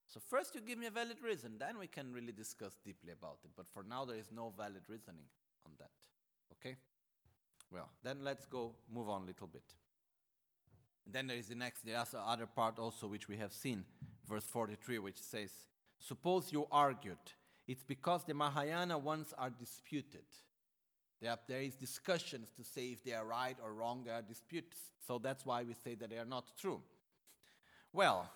[0.07, 3.39] So first you give me a valid reason, then we can really discuss deeply about
[3.43, 3.51] it.
[3.55, 5.25] But for now there is no valid reasoning
[5.65, 5.91] on that.
[6.53, 6.77] Okay?
[7.71, 9.75] Well, then let's go move on a little bit.
[11.05, 13.85] And then there is the next, the other part also which we have seen,
[14.27, 15.51] verse 43, which says,
[15.99, 17.17] Suppose you argued,
[17.67, 20.23] it's because the Mahayana ones are disputed.
[21.21, 24.21] There, are, there is discussions to say if they are right or wrong, there are
[24.21, 24.77] disputes.
[25.05, 26.81] So that's why we say that they are not true.
[27.91, 28.29] Well,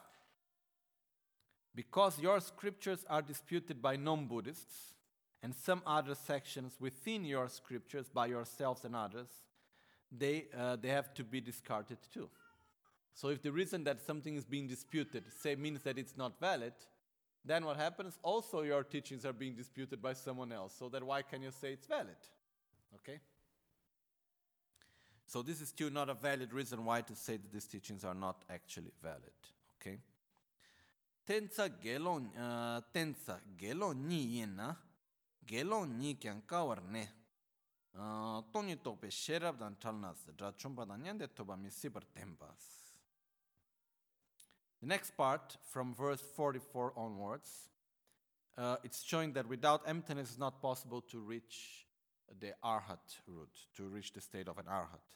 [1.75, 4.93] because your scriptures are disputed by non Buddhists
[5.41, 9.27] and some other sections within your scriptures by yourselves and others,
[10.11, 12.29] they, uh, they have to be discarded too.
[13.13, 16.73] So if the reason that something is being disputed say means that it's not valid,
[17.45, 18.17] then what happens?
[18.23, 20.73] Also, your teachings are being disputed by someone else.
[20.77, 22.15] So that why can you say it's valid?
[22.95, 23.19] Okay?
[25.25, 28.13] So this is still not a valid reason why to say that these teachings are
[28.13, 29.33] not actually valid.
[29.81, 29.99] Okay?
[31.27, 34.75] Tensa gelon uh, tensa gelon ni yena
[35.45, 37.07] gelon ni kyang kawar ne.
[37.97, 42.82] Uh, Toni tope sherab dan chalnas dra chumpa dan yande toba mi sibar tembas.
[44.83, 47.69] The next part, from verse 44 onwards,
[48.57, 51.85] uh, it's showing that without emptiness it's not possible to reach
[52.41, 55.07] the arhat route, to reach the state of an arhat.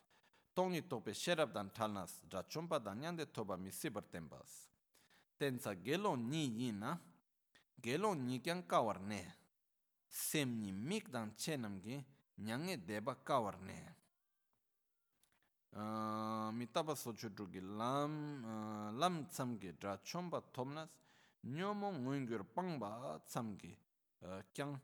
[0.55, 4.69] Toni tope sherab dan talnas dra chumpa dan toba misibar tembas.
[5.37, 6.97] Tensa gelo ni yina,
[7.81, 9.21] gelo ni kyang kawar ne.
[10.07, 12.05] Sem ni mik dan chenam gi
[12.39, 13.96] nyange deba kawar ne.
[16.53, 18.43] mitaba sochu drugi lam
[18.97, 20.89] lam tsamgi dra chomba tomnas
[21.43, 23.77] nyomo ngungyur pangba tsamgi
[24.53, 24.79] kyang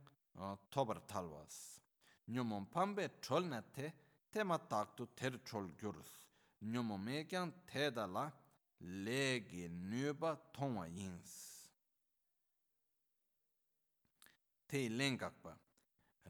[0.70, 1.80] tobar talwas
[2.28, 3.94] nyomo pambe chol na te
[4.32, 6.12] tema taktu ter chol gyurus
[6.62, 8.32] nyomo me kyang teda la
[8.80, 11.32] legi nyuba tongwa yins
[14.68, 15.58] te lengakpa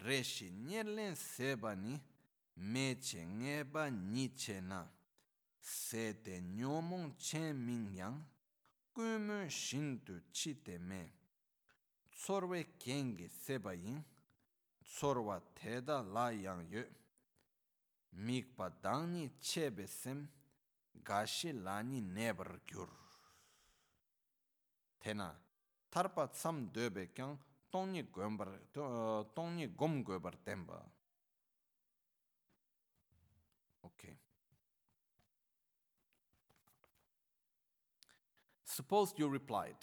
[0.05, 1.99] reshi nyerlen seba ni
[2.56, 4.89] me che nge ba ni che na.
[5.60, 8.22] Se te nyomong chen ming yang
[8.93, 11.12] kumu shin tu chi te me.
[12.10, 14.04] Tsorwe kengi seba yin
[14.84, 16.84] tsorwa teda la yang yo
[18.12, 20.30] mikpa dangni chebe sem
[21.04, 22.89] gashi lani nebar gyur.
[24.99, 25.36] Tena
[25.89, 27.38] tarpa tsam dobe kyang
[27.70, 28.49] tongni gombar
[29.34, 30.92] tongni gom gobar tenba
[33.86, 34.15] Okay.
[38.65, 39.75] Suppose you replied,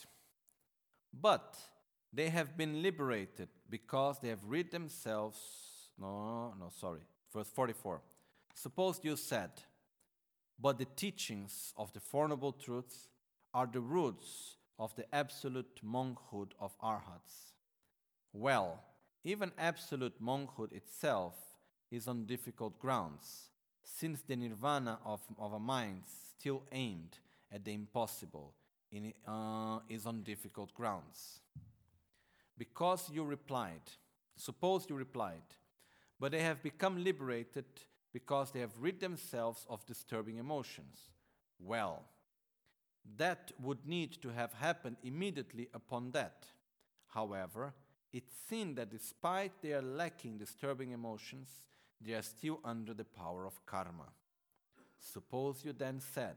[1.13, 1.57] but
[2.13, 5.39] they have been liberated because they have rid themselves.
[5.99, 7.03] No, no, sorry.
[7.33, 8.01] Verse 44.
[8.55, 9.51] Suppose you said,
[10.59, 13.09] but the teachings of the Four Noble Truths
[13.55, 17.55] are the roots of the absolute monkhood of arhats.
[18.33, 18.83] Well,
[19.25, 21.35] even absolute monkhood itself
[21.91, 23.51] is on difficult grounds,
[23.83, 26.03] since the nirvana of, of a mind
[26.39, 27.19] still aimed
[27.53, 28.55] at the impossible
[28.91, 31.41] in, uh, is on difficult grounds.
[32.57, 33.83] Because you replied,
[34.37, 35.43] suppose you replied,
[36.19, 37.65] but they have become liberated
[38.13, 40.97] because they have rid themselves of disturbing emotions.
[41.59, 42.05] Well,
[43.17, 46.47] that would need to have happened immediately upon that.
[47.09, 47.73] However,
[48.13, 51.49] it seemed that despite their lacking disturbing emotions,
[52.01, 54.09] they are still under the power of karma.
[54.99, 56.37] Suppose you then said,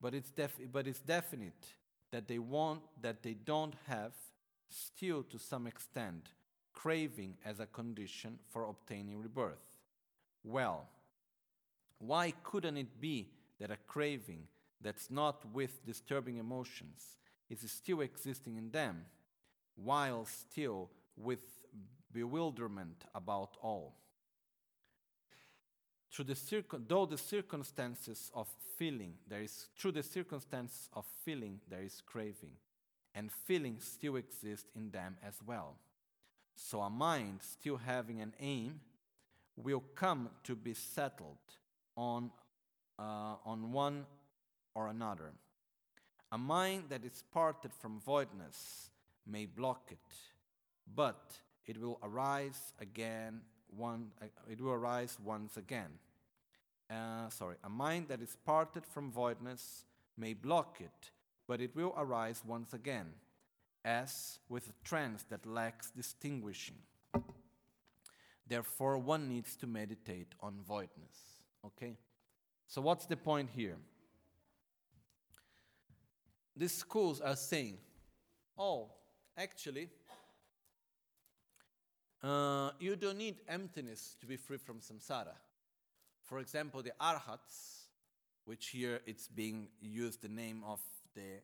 [0.00, 1.66] but it's, def- but it's definite
[2.10, 4.12] that they want that they don't have
[4.68, 6.30] still to some extent
[6.72, 9.78] craving as a condition for obtaining rebirth.
[10.44, 10.88] Well,
[11.98, 14.44] why couldn't it be that a craving
[14.80, 17.16] that's not with disturbing emotions
[17.50, 19.06] is still existing in them,
[19.74, 21.40] while still with
[22.12, 23.96] bewilderment about all?
[26.10, 31.82] Through the though the circumstances of feeling, there is through the circumstances of feeling there
[31.82, 32.56] is craving,
[33.14, 35.76] and feeling still exists in them as well.
[36.56, 38.80] So a mind still having an aim
[39.56, 41.36] will come to be settled
[41.96, 42.30] on,
[42.98, 44.06] uh, on one
[44.74, 45.32] or another.
[46.32, 48.90] A mind that is parted from voidness
[49.26, 49.98] may block it,
[50.94, 53.40] but it will arise again.
[53.76, 55.90] One, uh, it will arise once again.
[56.90, 59.84] Uh, sorry, a mind that is parted from voidness
[60.16, 61.10] may block it,
[61.46, 63.06] but it will arise once again,
[63.84, 66.76] as with a trance that lacks distinguishing.
[68.46, 71.44] Therefore, one needs to meditate on voidness.
[71.64, 71.98] Okay?
[72.66, 73.76] So, what's the point here?
[76.56, 77.78] These schools are saying,
[78.58, 78.88] oh,
[79.36, 79.90] actually,
[82.22, 85.34] uh, you don't need emptiness to be free from samsara.
[86.24, 87.86] For example, the arhats,
[88.44, 90.80] which here it's being used the name of
[91.14, 91.40] the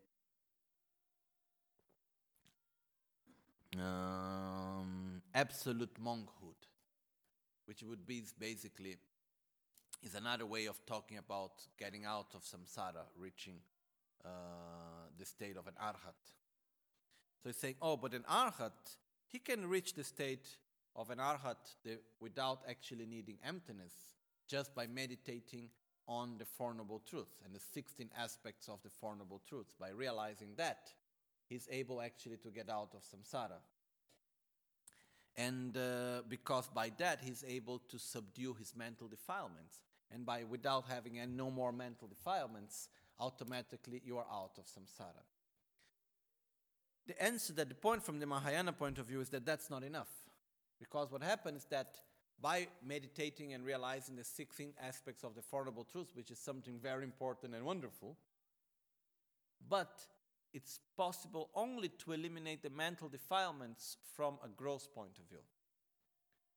[3.81, 6.69] um, absolute monkhood,
[7.67, 8.97] which would be basically
[10.03, 13.55] is another way of talking about getting out of samsara, reaching
[14.25, 14.29] uh,
[15.19, 16.21] the state of an arhat.
[17.43, 18.97] So he's saying, oh, but an arhat,
[19.31, 20.57] he can reach the state
[20.97, 23.93] of an arhat the, without actually needing emptiness,
[24.49, 25.69] just by meditating
[26.07, 29.75] on the Four Noble Truths and the 16 aspects of the Four Noble Truths.
[29.79, 30.91] By realizing that,
[31.49, 33.59] he's able actually to get out of samsara.
[35.37, 39.81] And uh, because by that he's able to subdue his mental defilements.
[40.13, 42.89] And by without having any, no more mental defilements,
[43.19, 45.25] automatically you are out of samsara.
[47.07, 49.83] The answer that the point from the Mahayana point of view is that that's not
[49.83, 50.09] enough.
[50.85, 51.97] Because what happens is that
[52.43, 56.79] by meditating and realizing the 16 aspects of the Four Noble Truths, which is something
[56.79, 58.19] very important and wonderful,
[59.67, 60.01] but
[60.53, 65.43] it's possible only to eliminate the mental defilements from a gross point of view,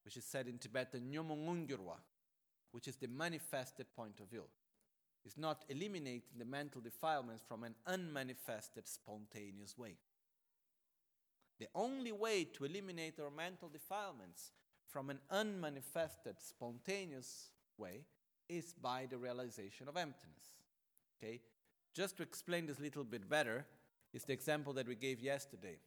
[0.03, 1.95] which is said in Tibetan Nyomongungirwa,
[2.73, 4.43] which is the manifested point of view.
[5.23, 9.95] It's not eliminating the mental defilements from an unmanifested, spontaneous way.
[11.60, 14.51] The only way to eliminate our mental defilements
[14.88, 18.05] from an unmanifested, spontaneous way
[18.47, 20.62] is by the realization of emptiness.
[21.18, 21.41] Okay?
[21.93, 23.66] Just to explain this a little bit better,
[24.14, 25.78] is the example that we gave yesterday.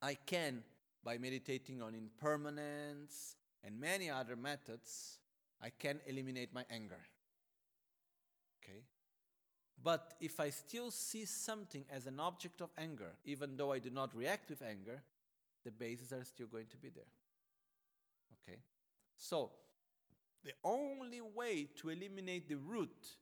[0.00, 0.62] I can,
[1.04, 5.18] by meditating on impermanence and many other methods,
[5.60, 7.00] I can eliminate my anger.
[8.62, 8.82] Okay?
[9.82, 13.90] But if I still see something as an object of anger, even though I do
[13.90, 15.02] not react with anger,
[15.64, 17.04] the bases are still going to be there.
[18.42, 18.58] Okay?
[19.16, 19.50] So,
[20.44, 23.16] the only way to eliminate the root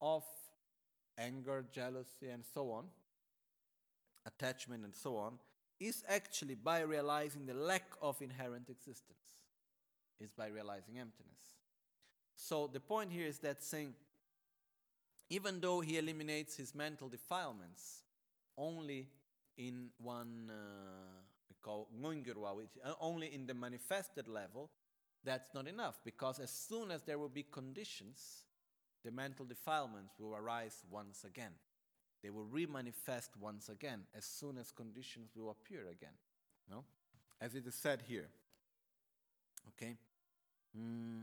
[0.00, 0.24] of
[1.18, 2.84] anger, jealousy, and so on,
[4.26, 5.34] attachment, and so on,
[5.80, 9.36] is actually by realizing the lack of inherent existence,
[10.20, 11.32] is by realizing emptiness.
[12.36, 13.94] So the point here is that saying,
[15.30, 18.02] even though he eliminates his mental defilements
[18.56, 19.08] only
[19.56, 21.68] in one, uh,
[22.00, 24.70] ngungirwa, which uh, only in the manifested level,
[25.24, 28.44] that's not enough because as soon as there will be conditions,
[29.04, 31.52] the mental defilements will arise once again.
[32.22, 36.16] They will remanifest once again as soon as conditions will appear again.
[36.70, 36.84] No?
[37.40, 38.28] As it is said here.
[39.68, 39.96] Okay?
[40.78, 41.22] Mm.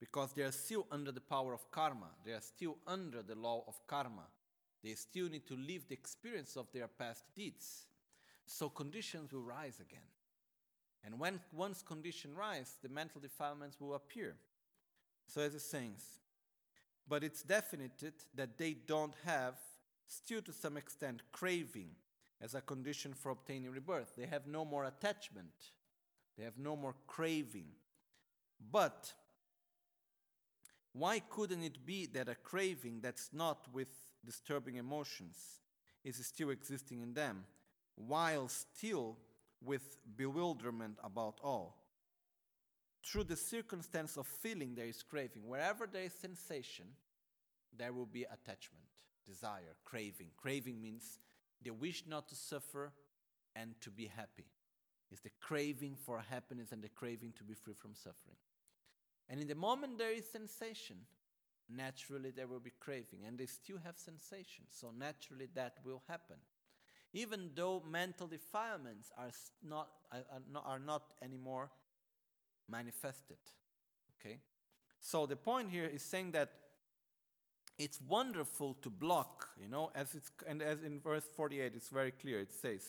[0.00, 2.10] Because they are still under the power of karma.
[2.24, 4.26] They are still under the law of karma.
[4.82, 7.86] They still need to live the experience of their past deeds.
[8.46, 10.06] So conditions will rise again.
[11.04, 14.36] And when once conditions rise, the mental defilements will appear.
[15.26, 16.18] So as it says,
[17.08, 18.02] but it's definite
[18.34, 19.54] that they don't have,
[20.06, 21.90] still to some extent, craving
[22.40, 24.14] as a condition for obtaining rebirth.
[24.16, 25.72] They have no more attachment,
[26.36, 27.66] they have no more craving.
[28.70, 29.12] But
[30.98, 33.88] why couldn't it be that a craving that's not with
[34.24, 35.60] disturbing emotions
[36.04, 37.44] is still existing in them,
[37.96, 39.16] while still
[39.62, 41.76] with bewilderment about all?
[43.04, 45.46] Through the circumstance of feeling there is craving.
[45.46, 46.86] Wherever there is sensation,
[47.76, 48.84] there will be attachment,
[49.24, 50.28] desire, craving.
[50.36, 51.18] Craving means
[51.62, 52.92] the wish not to suffer
[53.54, 54.46] and to be happy.
[55.10, 58.36] It's the craving for happiness and the craving to be free from suffering.
[59.28, 60.96] And in the moment there is sensation,
[61.68, 66.36] naturally there will be craving, and they still have sensation, so naturally that will happen.
[67.12, 69.30] Even though mental defilements are
[69.62, 71.70] not, are not, are not anymore
[72.68, 73.38] manifested.
[74.20, 74.38] Okay?
[75.00, 76.50] So the point here is saying that
[77.78, 82.10] it's wonderful to block, you know, as it's and as in verse 48 it's very
[82.10, 82.40] clear.
[82.40, 82.82] It says,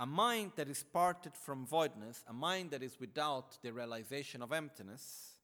[0.00, 4.52] a mind that is parted from voidness, a mind that is without the realization of
[4.52, 5.34] emptiness,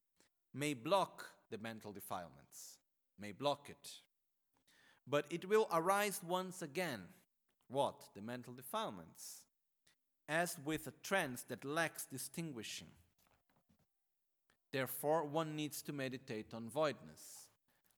[0.52, 2.78] may block the mental defilements,
[3.18, 3.90] may block it.
[5.06, 7.02] But it will arise once again.
[7.68, 8.00] What?
[8.14, 9.42] The mental defilements.
[10.28, 12.88] As with a trance that lacks distinguishing.
[14.72, 17.48] Therefore, one needs to meditate on voidness,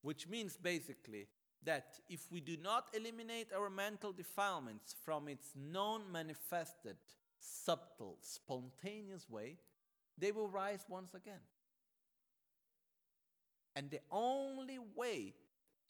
[0.02, 1.28] which means basically
[1.64, 6.96] that if we do not eliminate our mental defilements from its non manifested,
[7.40, 9.59] subtle, spontaneous way,
[10.18, 11.44] they will rise once again.
[13.74, 15.34] And the only way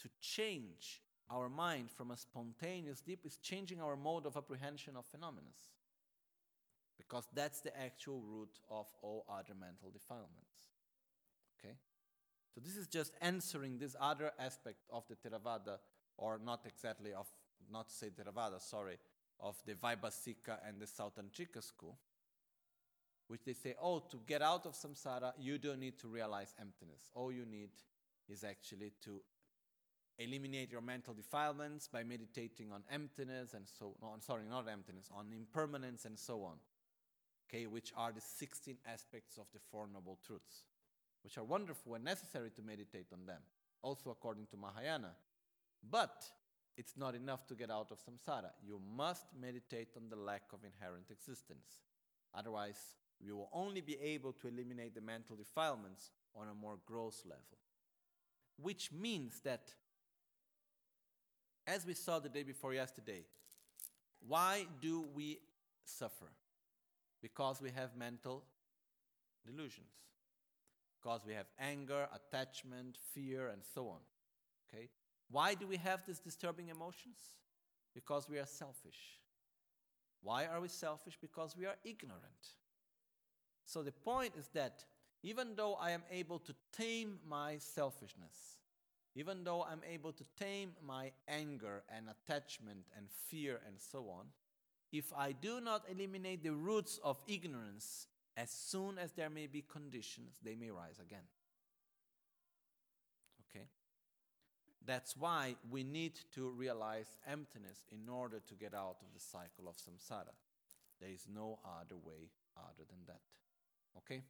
[0.02, 5.06] to change our mind from a spontaneous deep is changing our mode of apprehension of
[5.06, 5.46] phenomena.
[6.98, 10.75] Because that's the actual root of all other mental defilements.
[12.56, 15.76] So this is just answering this other aspect of the Theravada,
[16.16, 17.26] or not exactly of,
[17.70, 18.96] not to say Theravada, sorry,
[19.38, 21.98] of the Vaibhasika and the Sautrantika school,
[23.28, 27.10] which they say, oh, to get out of samsara, you don't need to realize emptiness.
[27.14, 27.68] All you need
[28.26, 29.20] is actually to
[30.18, 35.26] eliminate your mental defilements by meditating on emptiness and so on, sorry, not emptiness, on
[35.30, 36.56] impermanence and so on.
[37.50, 40.62] Okay, which are the 16 aspects of the Four Noble Truths
[41.26, 43.40] which are wonderful and necessary to meditate on them,
[43.82, 45.10] also according to Mahayana.
[45.90, 46.22] But
[46.76, 48.50] it's not enough to get out of samsara.
[48.64, 51.82] You must meditate on the lack of inherent existence.
[52.32, 52.78] Otherwise,
[53.18, 57.58] you will only be able to eliminate the mental defilements on a more gross level.
[58.62, 59.74] Which means that,
[61.66, 63.24] as we saw the day before yesterday,
[64.28, 65.40] why do we
[65.84, 66.30] suffer?
[67.20, 68.44] Because we have mental
[69.44, 69.88] delusions
[71.00, 74.00] because we have anger, attachment, fear, and so on.
[74.68, 74.88] Okay?
[75.30, 77.18] Why do we have these disturbing emotions?
[77.94, 79.20] Because we are selfish.
[80.22, 81.18] Why are we selfish?
[81.20, 82.54] Because we are ignorant.
[83.64, 84.84] So the point is that
[85.22, 88.58] even though I am able to tame my selfishness,
[89.14, 94.26] even though I'm able to tame my anger and attachment and fear and so on,
[94.92, 99.62] if I do not eliminate the roots of ignorance as soon as there may be
[99.62, 101.26] conditions, they may rise again.
[103.48, 103.66] Okay?
[104.84, 109.68] That's why we need to realize emptiness in order to get out of the cycle
[109.68, 110.34] of samsara.
[111.00, 113.20] There is no other way other than that.
[113.98, 114.22] Okay?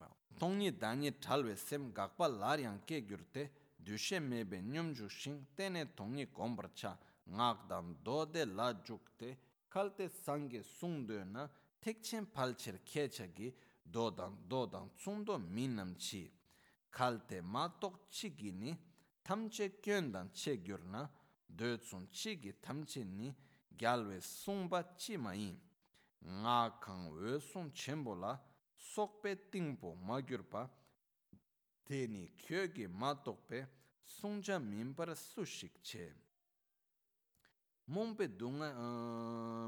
[0.00, 3.48] Well, Tongni danyi talwe sem gakpa lar yang ke gyurte
[3.82, 6.96] dushe mebe nyumju shing tene tongni gombarcha
[7.30, 9.36] ngak dan do de la jukte
[9.70, 11.48] kalte sange sungde na
[11.86, 13.54] tekchen palcher kechagi
[13.94, 16.22] dodan dodan tsumdo minnamchi
[16.90, 18.72] kalte ma tok chigi ni
[19.22, 21.02] tamche kyöndan che gyurna
[21.58, 23.28] dötsun chigi tamche ni
[23.80, 25.56] gyalwe sungba chi mayin
[26.42, 28.32] nga kang we sun chenpo la
[28.76, 30.62] sokpe tingpo ma gyurpa
[31.84, 33.58] teni kyogi ma tokpe
[34.02, 36.04] sungja minpar sushik che
[37.84, 38.68] mungpe dunga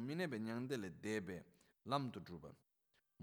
[0.01, 1.58] minebe nyangdele debe
[1.91, 2.51] lam tu drupa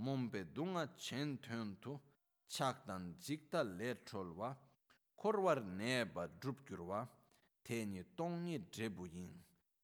[0.06, 2.00] mombe dunga chen thyon tu
[2.48, 4.50] chak dan jikta le cholwa
[5.16, 7.08] korwar neba drup gyurwa
[7.66, 9.34] teni tongni drebu yin.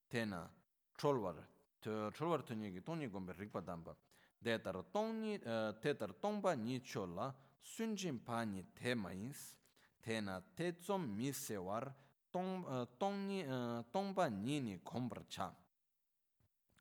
[0.07, 0.49] Tena
[0.97, 1.35] cholwar
[1.81, 3.95] cholwar tonyi ki tongni gombe rikpa damba.
[4.37, 9.55] De tar tongni e, te tar tongba ni cholla sunjin pa ni te mayins
[10.01, 15.53] tena te tsom mi sewar e, tongni e, tongba ni ni gombar cha.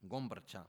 [0.00, 0.66] Gombar cha.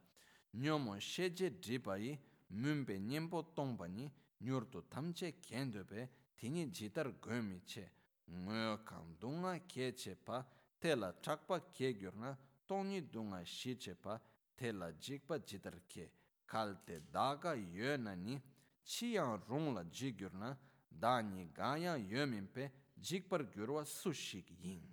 [0.54, 7.91] nyomo sheje dribayi mumbe nyembo tongbani nyurdu tamche kendobe tingi jitar gomi che
[8.28, 10.45] ngoyo kan dunga ke che pa
[10.80, 14.20] tela chakpa ke gyurna tongi dunga shi che pa
[14.56, 16.12] tela jikpa jitar ke
[16.45, 18.41] kalte daga yo nani
[18.84, 24.89] chiyang rungla jigyurna dani gaya yo minpe jikpar gyurwa sushik yin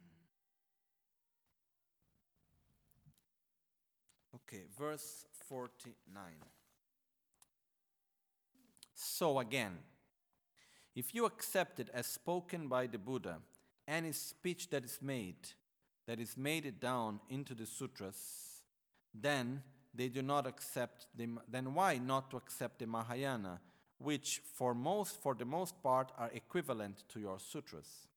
[4.35, 6.23] Okay, verse 49.
[8.95, 9.79] So again,
[10.95, 13.39] if you accept it as spoken by the Buddha,
[13.87, 15.49] any speech that is made,
[16.07, 18.63] that is made it down into the sutras,
[19.15, 19.63] then
[19.95, 23.61] they do not accept the, then why not to accept the Mahayana,
[23.99, 28.09] which for most for the most part are equivalent to your sutras?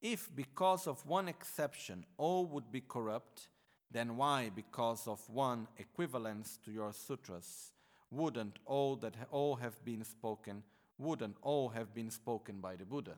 [0.00, 3.48] If because of one exception all would be corrupt,
[3.90, 7.72] then why because of one equivalence to your sutras
[8.10, 10.62] wouldn't all that all have been spoken
[10.98, 13.14] wouldn't all have been spoken by the Buddha?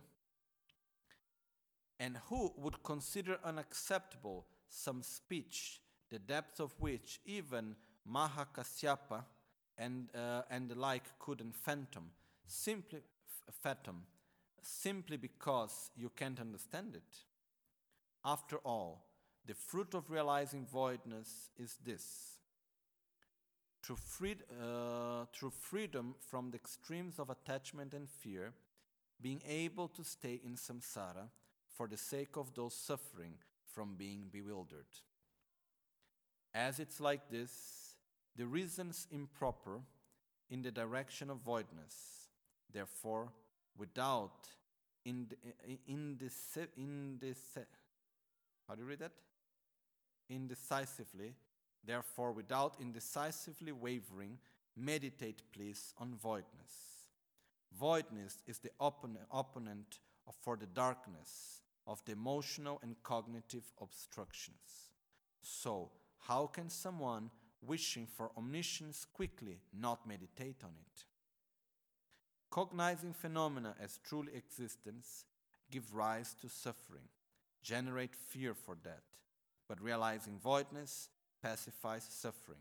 [1.98, 7.74] And who would consider unacceptable some speech, the depth of which even
[8.10, 9.24] Mahakasyapa
[9.76, 12.10] and, uh, and the like couldn't fathom,
[12.46, 13.00] simply
[13.62, 14.02] fathom,
[14.62, 17.16] simply because you can't understand it?
[18.24, 19.06] After all,
[19.50, 22.38] the fruit of realizing voidness is this
[23.82, 28.52] through, freed, uh, through freedom from the extremes of attachment and fear,
[29.20, 31.26] being able to stay in samsara
[31.76, 33.32] for the sake of those suffering
[33.74, 34.86] from being bewildered.
[36.54, 37.96] As it's like this,
[38.36, 39.80] the reasons improper
[40.48, 42.28] in the direction of voidness,
[42.72, 43.32] therefore,
[43.76, 44.46] without
[45.04, 45.36] in the,
[45.88, 46.30] in the,
[46.76, 47.34] in the,
[48.68, 49.10] how do you read that?
[50.30, 51.34] Indecisively,
[51.84, 54.38] Therefore, without indecisively wavering,
[54.76, 57.06] meditate, please, on voidness.
[57.80, 60.00] Voidness is the oppon- opponent
[60.42, 64.90] for the darkness of the emotional and cognitive obstructions.
[65.42, 67.30] So, how can someone
[67.62, 71.04] wishing for omniscience quickly not meditate on it?
[72.50, 75.24] Cognizing phenomena as truly existence
[75.70, 77.08] give rise to suffering,
[77.62, 79.02] generate fear for that,
[79.70, 81.10] but realizing voidness
[81.40, 82.58] pacifies suffering.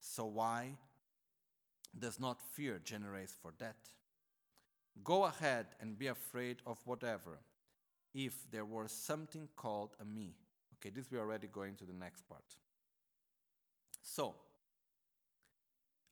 [0.00, 0.70] So why
[1.96, 3.76] does not fear generate for that?
[5.04, 7.38] Go ahead and be afraid of whatever,
[8.12, 10.34] if there were something called a me.
[10.74, 12.56] Okay, this we're already going to the next part.
[14.02, 14.34] So,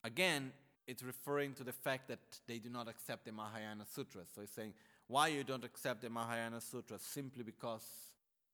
[0.05, 0.53] again,
[0.87, 4.29] it's referring to the fact that they do not accept the Mahayana Sutras.
[4.33, 4.75] So it's saying,
[5.09, 7.03] why you don't accept the Mahayana Sutras?
[7.03, 7.83] Simply because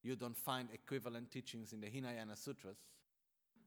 [0.02, 2.78] you don't find equivalent teachings in the Hinayana Sutras.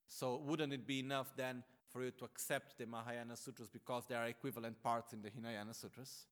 [0.08, 4.20] So wouldn't it be enough then for you to accept the Mahayana Sutras because there
[4.20, 6.26] are equivalent parts in the Hinayana Sutras?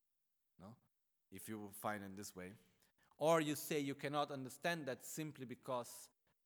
[0.59, 0.67] No?
[1.31, 2.51] If you find it this way.
[3.17, 5.89] Or you say you cannot understand that simply because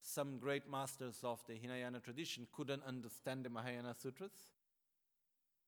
[0.02, 4.32] some great masters of the Hinayana tradition couldn't understand the Mahayana Sutras?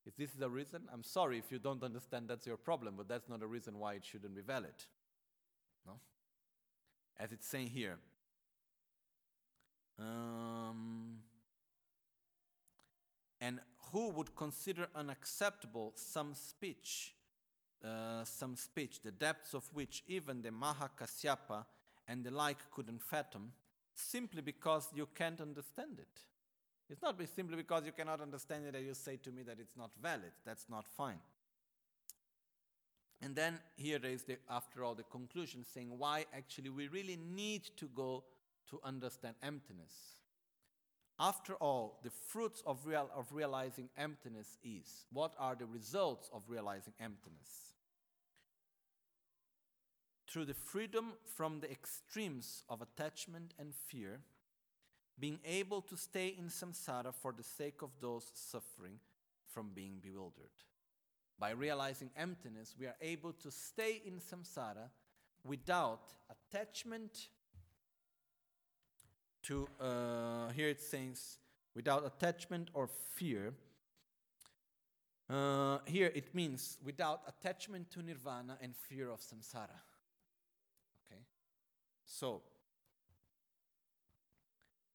[0.06, 3.08] If this is a reason, I'm sorry if you don't understand that's your problem, but
[3.08, 4.74] that's not a reason why it shouldn't be valid.
[5.86, 6.00] No?
[7.20, 7.98] As it's saying here.
[10.00, 11.18] Um,
[13.42, 13.60] and
[13.92, 17.14] who would consider unacceptable some speech,
[17.84, 21.66] uh, some speech, the depths of which even the Mahakasyapa
[22.08, 23.52] and the like couldn't fathom,
[23.94, 26.22] simply because you can't understand it.
[26.90, 29.78] It's not simply because you cannot understand it that you say to me that it's
[29.78, 30.32] not valid.
[30.46, 31.20] That's not fine.
[33.22, 37.64] And then here is the, after all, the conclusion saying why actually we really need
[37.78, 38.24] to go
[38.70, 40.16] to understand emptiness.
[41.20, 46.44] After all, the fruits of, real, of realizing emptiness is what are the results of
[46.48, 47.74] realizing emptiness?
[50.30, 54.22] Through the freedom from the extremes of attachment and fear,
[55.20, 59.00] being able to stay in samsara for the sake of those suffering
[59.46, 60.56] from being bewildered.
[61.40, 64.90] By realizing emptiness, we are able to stay in samsara
[65.46, 67.30] without attachment
[69.44, 71.38] to, uh, here it says,
[71.74, 73.54] without attachment or fear.
[75.30, 79.80] Uh, here it means without attachment to nirvana and fear of samsara.
[81.06, 81.22] Okay?
[82.04, 82.42] So,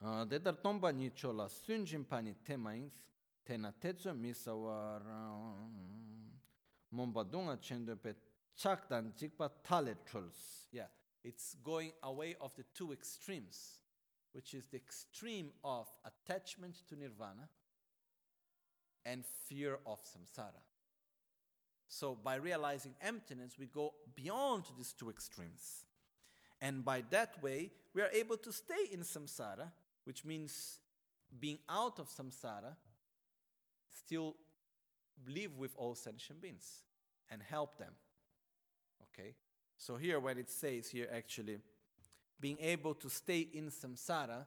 [0.04, 2.92] uh, de dar tomba ni chola sunjin pani temains
[3.46, 3.72] tena
[10.72, 10.86] Yeah,
[11.22, 13.78] it's going away of the two extremes,
[14.32, 17.48] which is the extreme of attachment to nirvana
[19.04, 20.62] and fear of samsara.
[21.88, 25.84] So, by realizing emptiness, we go beyond these two extremes.
[26.60, 29.70] And by that way, we are able to stay in samsara,
[30.04, 30.78] which means
[31.38, 32.74] being out of samsara,
[34.06, 34.36] still
[35.26, 36.82] live with all sentient beings
[37.30, 37.92] and help them.
[39.02, 39.34] Okay?
[39.76, 41.58] So, here, when it says here actually,
[42.40, 44.44] being able to stay in samsara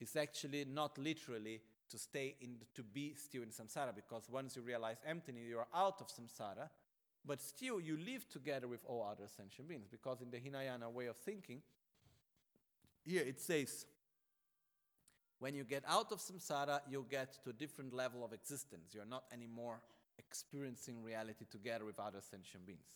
[0.00, 1.60] is actually not literally
[1.90, 5.68] to stay in, to be still in samsara, because once you realize emptiness, you are
[5.74, 6.68] out of samsara,
[7.24, 11.06] but still you live together with all other sentient beings, because in the Hinayana way
[11.06, 11.62] of thinking,
[13.04, 13.86] here it says,
[15.38, 18.92] when you get out of samsara, you get to a different level of existence.
[18.92, 19.80] You're not anymore
[20.18, 22.88] experiencing reality together with other sentient beings.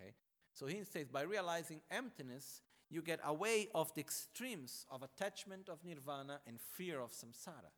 [0.00, 0.12] Okay?
[0.52, 5.78] So he says, by realizing emptiness, you get away of the extremes of attachment of
[5.84, 7.72] nirvana and fear of samsara.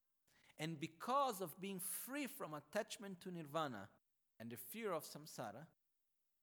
[0.59, 3.89] And because of being free from attachment to nirvana
[4.39, 5.67] and the fear of samsara,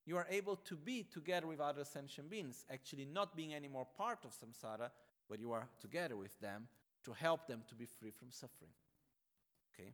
[0.05, 3.87] you are able to be together with other sentient beings, actually not being any more
[3.97, 4.89] part of samsara,
[5.29, 6.67] but you are together with them
[7.05, 8.71] to help them to be free from suffering.
[9.73, 9.93] Okay?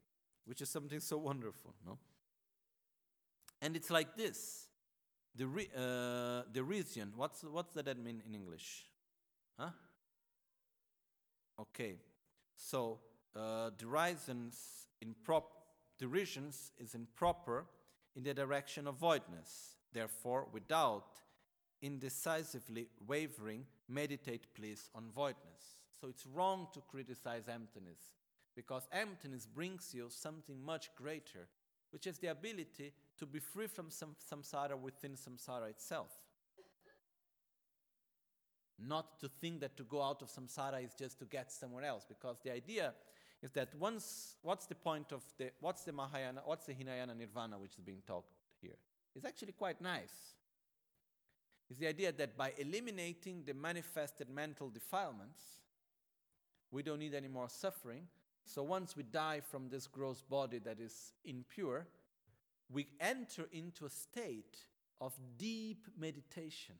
[0.50, 2.00] Which is something so wonderful, no?
[3.62, 4.66] And it's like this.
[5.36, 8.86] The, re- uh, the reason, what's, what's that mean in English?
[9.60, 9.70] Huh?
[11.60, 11.98] Okay.
[12.56, 12.98] So,
[13.36, 14.56] uh, derisons
[15.04, 15.52] in prop
[16.00, 17.68] derisions is improper
[18.16, 19.76] in the direction of voidness.
[19.94, 21.20] Therefore, without
[21.84, 25.78] indecisively wavering, meditate please on voidness.
[26.02, 28.00] So it's wrong to criticize emptiness
[28.56, 31.48] because emptiness brings you something much greater,
[31.92, 36.12] which is the ability to be free from some samsara within samsara itself.
[38.78, 42.06] Not to think that to go out of samsara is just to get somewhere else,
[42.08, 42.94] because the idea
[43.42, 47.58] is that once, what's the point of the, what's the Mahayana, what's the Hinayana Nirvana
[47.58, 48.76] which is being talked here?
[49.16, 50.36] It's actually quite nice.
[51.70, 55.42] It's the idea that by eliminating the manifested mental defilements,
[56.72, 58.08] we don't need any more suffering.
[58.50, 61.86] So once we die from this gross body that is impure,
[62.68, 64.58] we enter into a state
[65.00, 66.74] of deep meditation,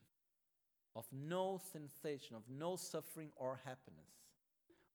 [0.96, 4.10] of no sensation, of no suffering or happiness,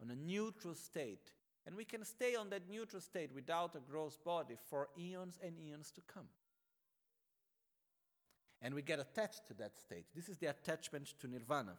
[0.03, 1.31] on a neutral state.
[1.65, 5.55] And we can stay on that neutral state without a gross body for eons and
[5.65, 6.27] eons to come.
[8.61, 10.07] And we get attached to that state.
[10.13, 11.77] This is the attachment to nirvana,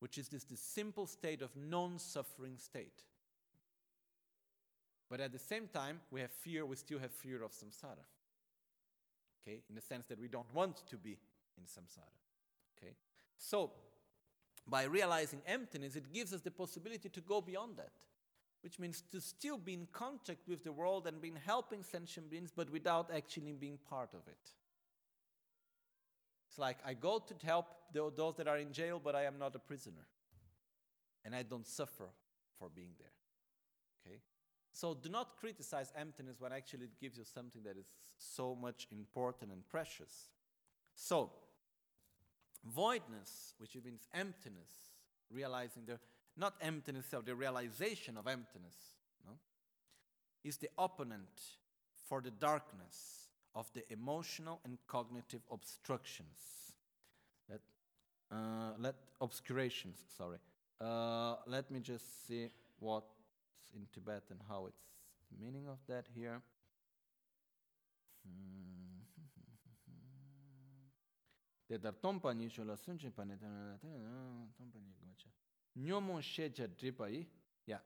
[0.00, 3.04] which is this, this simple state of non suffering state.
[5.14, 8.02] But at the same time, we have fear, we still have fear of samsara.
[9.40, 9.62] Okay?
[9.68, 11.16] In the sense that we don't want to be
[11.56, 12.18] in samsara.
[12.76, 12.94] Okay?
[13.38, 13.70] So,
[14.66, 17.92] by realizing emptiness, it gives us the possibility to go beyond that,
[18.60, 22.50] which means to still be in contact with the world and being helping sentient beings,
[22.50, 24.50] but without actually being part of it.
[26.48, 29.54] It's like I go to help those that are in jail, but I am not
[29.54, 30.08] a prisoner.
[31.24, 32.08] And I don't suffer
[32.58, 33.12] for being there.
[34.04, 34.18] Okay?
[34.74, 37.86] So do not criticize emptiness when actually it gives you something that is
[38.18, 40.30] so much important and precious.
[40.96, 41.30] So,
[42.74, 44.90] voidness, which means emptiness,
[45.30, 46.00] realizing the
[46.36, 48.74] not emptiness of the realization of emptiness,
[49.24, 49.34] no,
[50.42, 51.40] is the opponent
[52.08, 56.72] for the darkness of the emotional and cognitive obstructions.
[57.48, 57.60] Let,
[58.32, 60.38] uh, let obscurations, sorry.
[60.80, 62.48] Uh, let me just see
[62.80, 63.13] what's
[63.74, 64.82] in Tibetan, how it's
[65.30, 66.40] the meaning of that here.
[71.68, 71.92] Te dar
[72.76, 73.78] sânge panetana
[74.56, 75.28] tompani gocha.
[75.76, 76.20] Nyomo
[76.76, 77.26] dripai.
[77.66, 77.78] Yeah.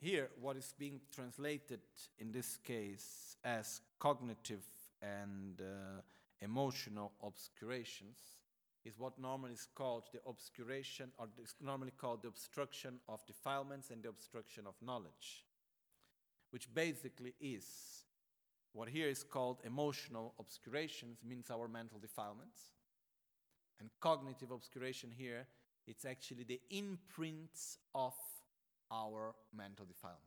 [0.00, 1.80] Here, what is being translated
[2.18, 4.64] in this case as cognitive
[5.02, 6.00] and uh,
[6.40, 8.37] emotional obscurations
[8.88, 13.90] is what normally is called the obscuration, or is normally called the obstruction of defilements
[13.90, 15.44] and the obstruction of knowledge,
[16.50, 17.66] which basically is
[18.72, 22.60] what here is called emotional obscurations, means our mental defilements,
[23.80, 25.46] and cognitive obscuration here,
[25.86, 28.14] it's actually the imprints of
[28.90, 30.24] our mental defilements.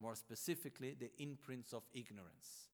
[0.00, 2.68] More specifically, the imprints of ignorance.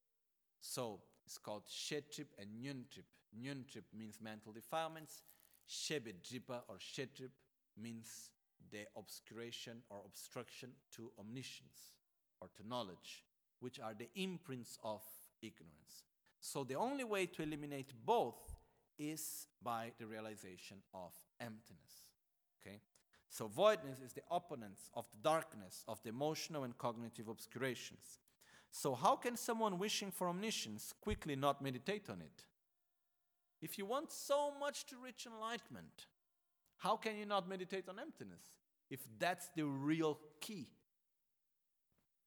[0.61, 1.01] So
[1.33, 3.09] it's called Shetrip and Nyuntrip.
[3.41, 5.23] Nyuntrip means mental defilements.
[5.67, 7.31] Shebedripa or Shetrip
[7.81, 8.29] means
[8.71, 11.95] the obscuration or obstruction to omniscience
[12.43, 13.25] or to knowledge,
[13.61, 15.01] which are the imprints of
[15.41, 16.05] ignorance.
[16.39, 18.55] So the only way to eliminate both
[18.99, 22.11] is by the realization of emptiness.
[22.61, 22.81] Okay?
[23.31, 28.19] So voidness is the opponents of the darkness, of the emotional and cognitive obscurations.
[28.73, 32.45] So how can someone wishing for omniscience quickly not meditate on it?
[33.61, 36.07] If you want so much to reach enlightenment,
[36.79, 38.43] how can you not meditate on emptiness?
[38.91, 40.67] If that's the real key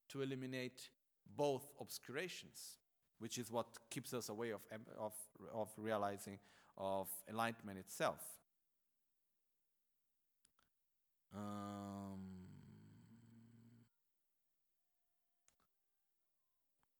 [0.10, 0.90] to eliminate
[1.36, 2.78] both obscurations,
[3.20, 4.62] which is what keeps us away of,
[4.98, 5.14] of,
[5.54, 6.40] of realizing
[6.78, 8.22] of enlightenment itself.
[11.36, 12.22] Um,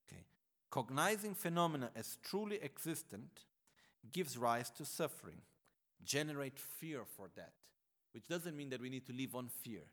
[0.08, 0.24] okay.
[0.76, 3.46] Cognizing phenomena as truly existent
[4.12, 5.38] gives rise to suffering.
[6.04, 7.54] Generate fear for that,
[8.14, 9.84] which doesn't mean that we need to live on fear,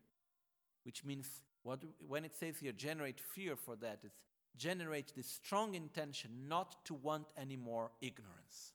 [0.82, 1.28] which means
[1.62, 4.18] what, when it says here generate fear for that, it's
[4.56, 8.72] generate the strong intention not to want any more ignorance.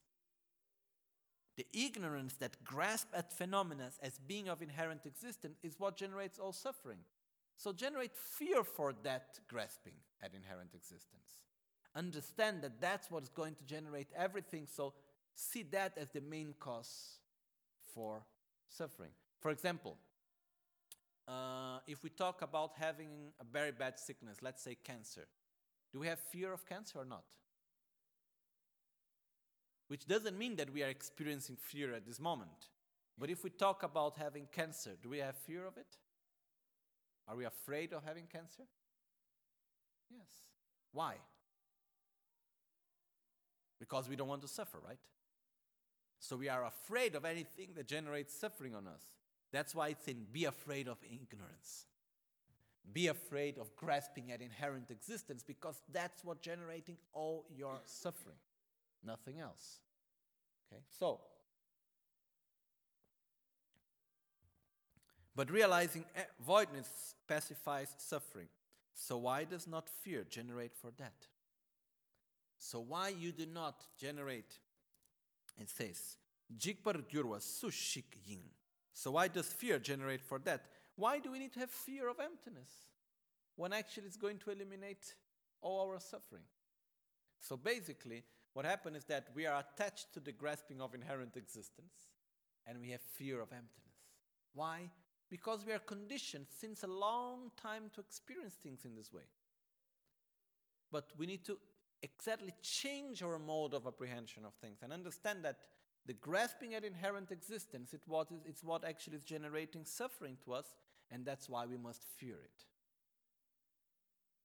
[1.57, 6.53] The ignorance that grasps at phenomena as being of inherent existence is what generates all
[6.53, 6.99] suffering.
[7.57, 11.41] So generate fear for that grasping at inherent existence.
[11.97, 14.67] Understand that that's what's going to generate everything.
[14.71, 14.93] So
[15.33, 17.17] see that as the main cause
[17.93, 18.23] for
[18.69, 19.09] suffering.
[19.39, 19.97] For example,
[21.27, 25.27] uh, if we talk about having a very bad sickness, let's say cancer,
[25.91, 27.23] do we have fear of cancer or not?
[29.87, 32.69] Which doesn't mean that we are experiencing fear at this moment.
[33.17, 35.97] But if we talk about having cancer, do we have fear of it?
[37.27, 38.63] Are we afraid of having cancer?
[40.11, 40.29] Yes.
[40.91, 41.15] Why?
[43.79, 44.99] Because we don't want to suffer, right?
[46.19, 49.03] So we are afraid of anything that generates suffering on us.
[49.51, 51.85] That's why it's in be afraid of ignorance.
[52.91, 58.37] Be afraid of grasping at inherent existence because that's what generating all your suffering.
[59.05, 59.79] Nothing else.
[60.71, 60.81] Okay?
[60.89, 61.19] So
[65.37, 66.03] But realizing
[66.43, 68.47] voidness pacifies suffering.
[68.95, 71.27] So why does not fear generate for that?
[72.57, 74.59] So why you do not generate
[75.59, 76.17] it says,
[76.55, 78.41] Jigpar gyurwa sushik yin.
[78.93, 80.65] So why does fear generate for that?
[80.95, 82.69] Why do we need to have fear of emptiness
[83.55, 85.13] when actually it's going to eliminate
[85.61, 86.43] all our suffering?
[87.39, 91.93] So basically, what happens is that we are attached to the grasping of inherent existence
[92.65, 93.97] and we have fear of emptiness.
[94.53, 94.89] Why?
[95.29, 99.23] Because we are conditioned since a long time to experience things in this way.
[100.91, 101.57] But we need to
[102.03, 105.57] exactly change our mode of apprehension of things and understand that
[106.05, 110.53] the grasping at inherent existence it what is, it's what actually is generating suffering to
[110.53, 110.65] us
[111.11, 112.65] and that's why we must fear it.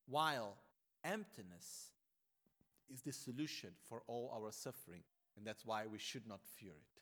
[0.07, 0.57] While
[1.05, 1.91] emptiness
[2.93, 5.03] is the solution for all our suffering
[5.37, 7.01] and that's why we should not fear it.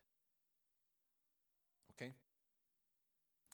[1.95, 2.13] Okay?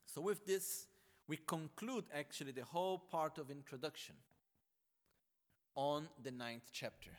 [0.06, 0.86] So with this
[1.28, 4.14] we conclude actually the whole part of introduction
[5.76, 7.10] on the ninth chapter,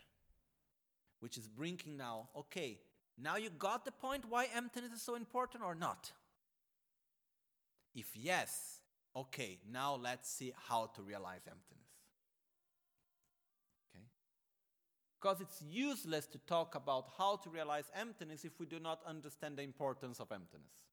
[1.20, 2.80] which is bringing now, okay,
[3.18, 6.12] now you got the point why emptiness is so important or not?
[7.96, 8.82] If yes,
[9.16, 11.90] okay, now let's see how to realize emptiness.
[13.90, 14.06] Okay?
[15.20, 19.58] Because it's useless to talk about how to realize emptiness if we do not understand
[19.58, 20.86] the importance of emptiness.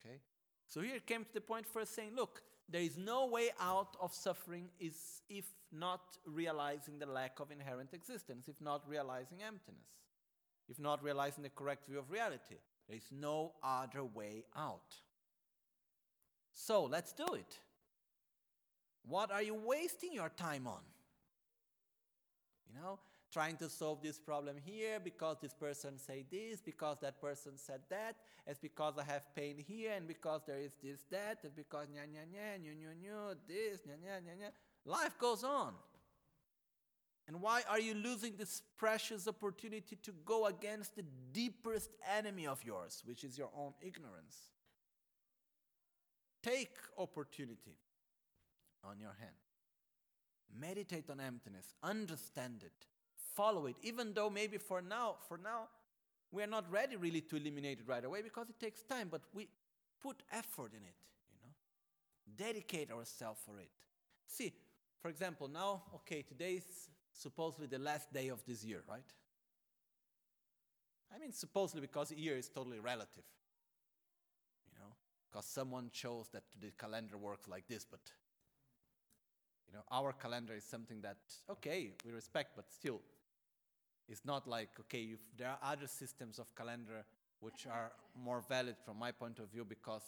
[0.00, 0.16] Okay?
[0.66, 3.96] So here it came to the point first saying, look, there is no way out
[4.00, 9.90] of suffering is if not realizing the lack of inherent existence, if not realizing emptiness,
[10.68, 12.56] if not realizing the correct view of reality.
[12.88, 14.94] There is no other way out.
[16.54, 17.58] So let's do it.
[19.04, 20.82] What are you wasting your time on?
[22.68, 22.98] You know,
[23.32, 27.80] trying to solve this problem here because this person said this, because that person said
[27.88, 28.16] that,
[28.46, 32.02] it's because I have pain here, and because there is this, that, and because nya
[32.02, 34.50] nya nya, nya nya, this, nya nya nya nya.
[34.84, 35.72] Life goes on.
[37.28, 42.62] And why are you losing this precious opportunity to go against the deepest enemy of
[42.64, 44.36] yours, which is your own ignorance?
[46.42, 47.78] Take opportunity
[48.84, 49.32] on your hand.
[50.60, 52.86] Meditate on emptiness, understand it,
[53.34, 55.68] follow it, even though maybe for now, for now,
[56.30, 59.22] we are not ready really to eliminate it right away because it takes time, but
[59.34, 59.48] we
[60.02, 60.96] put effort in it,
[61.30, 61.52] you know,
[62.36, 63.70] dedicate ourselves for it.
[64.26, 64.52] See,
[65.00, 69.04] for example, now, okay, today is supposedly the last day of this year, right?
[71.14, 73.24] I mean, supposedly because year is totally relative,
[74.66, 74.92] you know,
[75.30, 78.00] because someone chose that the calendar works like this, but
[79.68, 81.16] You know, our calendar is something that,
[81.48, 83.00] okay, we respect, but still,
[84.12, 87.06] it's not like, okay, there are other systems of calendar
[87.40, 90.02] which are more valid from my point of view because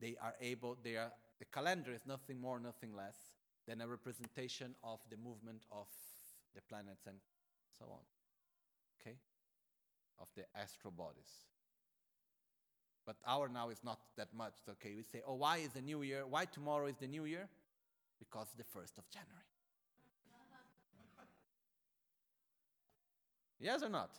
[0.00, 3.14] they are able, they are, the calendar is nothing more, nothing less
[3.68, 5.86] than a representation of the movement of
[6.56, 7.16] the planets and
[7.78, 8.02] so on.
[9.00, 9.16] Okay?
[10.18, 11.30] Of the astral bodies.
[13.06, 14.54] But our now is not that much.
[14.68, 16.26] Okay, we say, oh, why is the new year?
[16.26, 17.48] Why tomorrow is the new year?
[18.18, 19.53] Because the 1st of January.
[23.60, 24.10] Yes or not?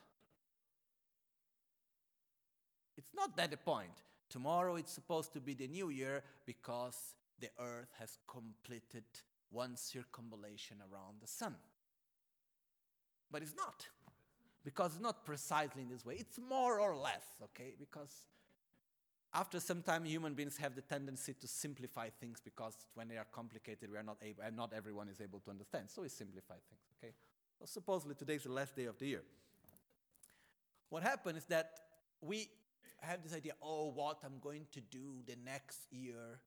[2.97, 3.91] It's not that the point.
[4.29, 6.97] Tomorrow it's supposed to be the new year because
[7.39, 9.03] the earth has completed
[9.51, 11.55] one circumambulation around the sun.
[13.31, 13.85] But it's not.
[14.63, 16.15] Because it's not precisely in this way.
[16.17, 17.75] It's more or less, okay?
[17.77, 18.25] Because
[19.33, 23.27] after some time, human beings have the tendency to simplify things because when they are
[23.31, 25.89] complicated, we are not able, and not everyone is able to understand.
[25.89, 27.13] So we simplify things, okay?
[27.59, 29.23] So supposedly today's the last day of the year.
[30.89, 31.79] What happened is that
[32.21, 32.49] we
[33.01, 36.39] have this idea, oh, what I'm going to do the next year.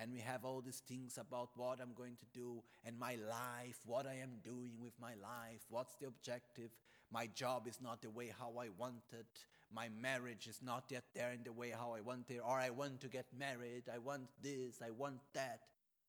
[0.00, 3.78] And we have all these things about what I'm going to do and my life,
[3.84, 6.70] what I am doing with my life, what's the objective.
[7.10, 9.26] My job is not the way how I want it.
[9.74, 12.40] My marriage is not yet there in the way how I want it.
[12.44, 13.84] Or I want to get married.
[13.92, 14.80] I want this.
[14.84, 15.62] I want that.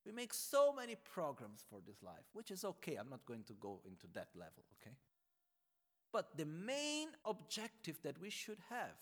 [0.05, 2.95] We make so many programs for this life, which is okay.
[2.95, 4.95] I'm not going to go into that level, okay?
[6.11, 8.95] But the main objective that we should have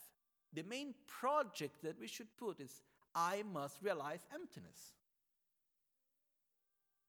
[0.53, 2.81] the main project that we should put is
[3.13, 4.93] I must realize emptiness.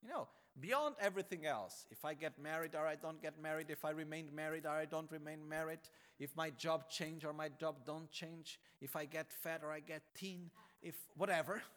[0.02, 0.28] You know,
[0.60, 4.28] beyond everything else, if I get married or I don't get married, if I remain
[4.34, 5.80] married or I don't remain married,
[6.18, 9.80] if my job change or my job don't change, if I get fat or I
[9.80, 10.50] get thin,
[10.82, 11.62] if whatever.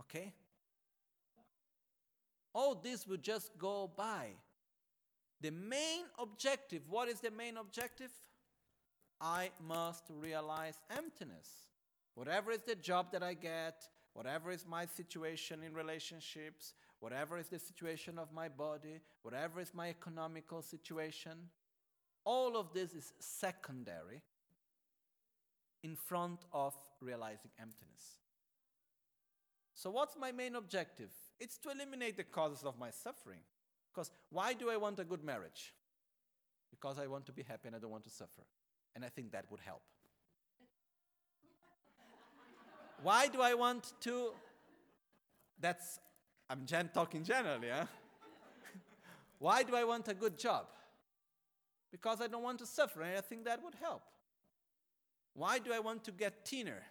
[0.00, 0.32] Okay?
[2.54, 4.28] All this will just go by.
[5.40, 8.10] The main objective, what is the main objective?
[9.20, 11.48] I must realize emptiness.
[12.14, 17.48] Whatever is the job that I get, whatever is my situation in relationships, whatever is
[17.48, 21.50] the situation of my body, whatever is my economical situation,
[22.24, 24.22] all of this is secondary
[25.82, 28.18] in front of realizing emptiness.
[29.74, 31.12] So, what's my main objective?
[31.40, 33.40] It's to eliminate the causes of my suffering.
[33.92, 35.74] Because why do I want a good marriage?
[36.70, 38.42] Because I want to be happy and I don't want to suffer.
[38.94, 39.82] And I think that would help.
[43.02, 44.32] Why do I want to?
[45.60, 46.00] That's,
[46.50, 47.86] I'm gen- talking generally, huh?
[49.38, 50.66] Why do I want a good job?
[51.90, 54.02] Because I don't want to suffer, and I think that would help.
[55.34, 56.82] Why do I want to get thinner?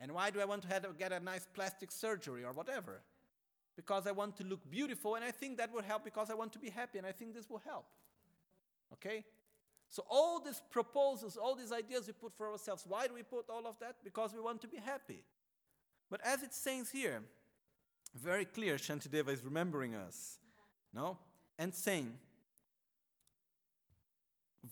[0.00, 3.02] And why do I want to have, get a nice plastic surgery or whatever?
[3.76, 6.52] Because I want to look beautiful, and I think that would help because I want
[6.54, 7.86] to be happy, and I think this will help.
[8.94, 9.24] Okay?
[9.90, 13.50] So, all these proposals, all these ideas we put for ourselves, why do we put
[13.50, 13.96] all of that?
[14.02, 15.24] Because we want to be happy.
[16.08, 17.22] But as it says here,
[18.14, 20.38] very clear, Shantideva is remembering us,
[20.92, 21.18] no?
[21.58, 22.12] And saying,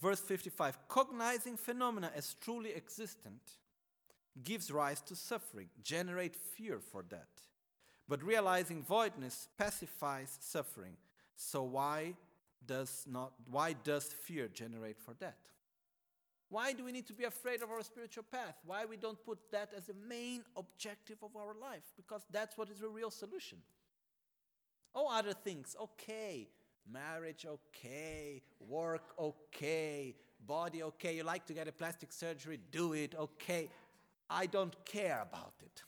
[0.01, 3.40] verse 55 cognizing phenomena as truly existent
[4.44, 7.28] gives rise to suffering, generate fear for that.
[8.09, 10.97] But realizing voidness pacifies suffering.
[11.36, 12.15] So, why
[12.66, 15.36] does not why does fear generate for that?
[16.51, 18.55] Why do we need to be afraid of our spiritual path?
[18.65, 21.82] Why we don't put that as the main objective of our life?
[21.97, 23.59] Because that's what is the real solution.
[24.94, 25.77] All other things.
[25.78, 26.48] Okay.
[26.90, 28.40] Marriage okay.
[28.66, 30.15] Work okay.
[30.47, 31.16] Body okay.
[31.16, 32.59] You like to get a plastic surgery?
[32.70, 33.69] Do it okay
[34.30, 35.82] i don't care about it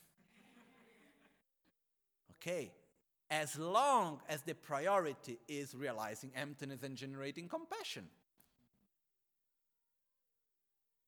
[2.33, 2.73] okay
[3.31, 8.09] as long as the priority is realizing emptiness and generating compassion.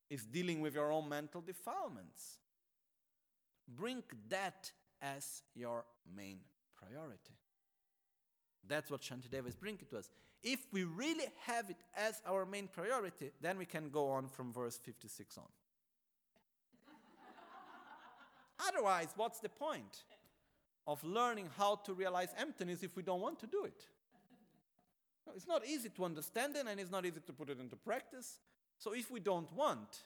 [0.09, 2.37] Is dealing with your own mental defilements.
[3.67, 5.85] Bring that as your
[6.15, 6.39] main
[6.75, 7.35] priority.
[8.67, 10.09] That's what Shantideva is bringing to us.
[10.41, 14.53] If we really have it as our main priority, then we can go on from
[14.53, 15.43] verse 56 on.
[18.59, 20.03] Otherwise, what's the point?
[20.85, 23.85] of learning how to realize emptiness if we don't want to do it.
[25.35, 28.39] It's not easy to understand it and it's not easy to put it into practice.
[28.77, 29.99] So if we don't want,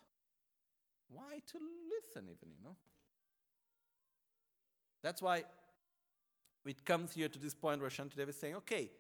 [1.09, 2.75] why to listen even, you know?
[5.01, 5.43] That's why
[6.65, 8.91] it comes here to this point where Shantideva is saying, okay,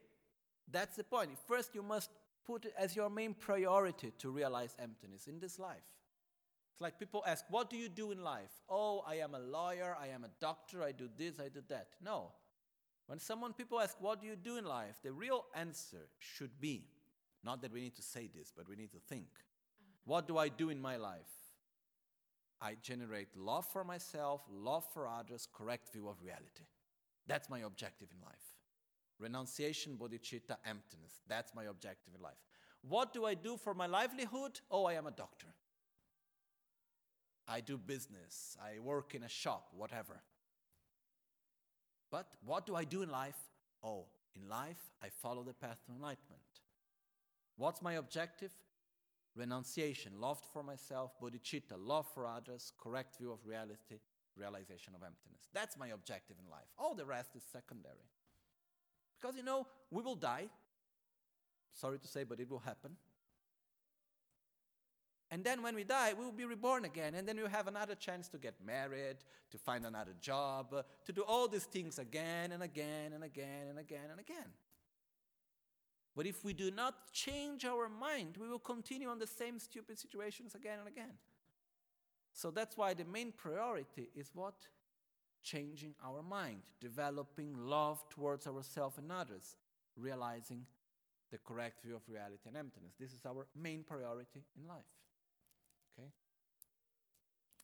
[0.71, 1.31] that's the point.
[1.47, 2.09] First, you must
[2.45, 5.96] put it as your main priority to realize emptiness in this life.
[6.77, 8.51] It's like people ask, What do you do in life?
[8.69, 11.95] Oh, I am a lawyer, I am a doctor, I do this, I do that.
[12.05, 12.33] No.
[13.07, 14.97] When someone people ask, What do you do in life?
[15.01, 16.85] the real answer should be
[17.43, 19.25] not that we need to say this, but we need to think.
[20.05, 21.31] What do I do in my life?
[22.61, 26.67] I generate love for myself, love for others, correct view of reality.
[27.25, 28.35] That's my objective in life.
[29.17, 31.23] Renunciation, bodhicitta, emptiness.
[31.27, 32.37] That's my objective in life.
[32.87, 34.59] What do I do for my livelihood?
[34.69, 35.47] Oh, I am a doctor.
[37.47, 38.57] I do business.
[38.61, 40.21] I work in a shop, whatever.
[42.11, 43.37] But what do I do in life?
[43.83, 44.05] Oh,
[44.35, 46.41] in life, I follow the path to enlightenment.
[47.55, 48.51] What's my objective?
[49.35, 53.99] Renunciation, love for myself, bodhicitta, love for others, correct view of reality,
[54.35, 55.47] realization of emptiness.
[55.53, 56.67] That's my objective in life.
[56.77, 58.09] All the rest is secondary.
[59.19, 60.47] Because you know, we will die.
[61.73, 62.91] Sorry to say, but it will happen.
[65.29, 67.15] And then when we die, we will be reborn again.
[67.15, 69.17] And then we'll have another chance to get married,
[69.51, 70.73] to find another job,
[71.05, 74.51] to do all these things again and again and again and again and again.
[76.15, 79.99] But if we do not change our mind, we will continue on the same stupid
[79.99, 81.13] situations again and again.
[82.33, 84.55] So that's why the main priority is what?
[85.43, 89.57] Changing our mind, developing love towards ourselves and others,
[89.95, 90.65] realizing
[91.31, 92.93] the correct view of reality and emptiness.
[92.99, 94.96] This is our main priority in life.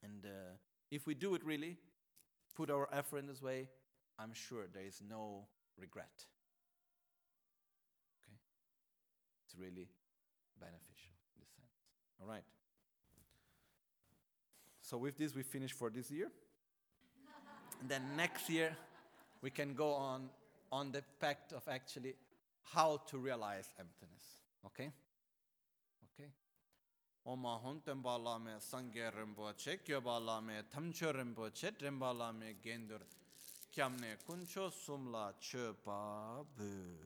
[0.03, 0.57] And uh,
[0.91, 1.77] if we do it really,
[2.55, 3.69] put our effort in this way,
[4.19, 5.45] I'm sure there is no
[5.79, 6.25] regret.
[8.21, 8.37] Okay?
[9.45, 9.87] It's really
[10.59, 11.67] beneficial in this sense.
[12.21, 12.43] All right.
[14.81, 16.29] So with this, we finish for this year.
[17.81, 18.75] and then next year,
[19.41, 20.29] we can go on
[20.71, 22.15] on the fact of actually
[22.63, 24.23] how to realize emptiness.
[24.65, 24.91] Okay?
[27.25, 32.99] Oma Hontempa Lame Sangye Rinpoche, Kyoba Lame Tamcho Rinpoche, Rinpa Lame Gendur,
[33.73, 36.97] Kyamne Kuncho Sumla Chöpa Bül.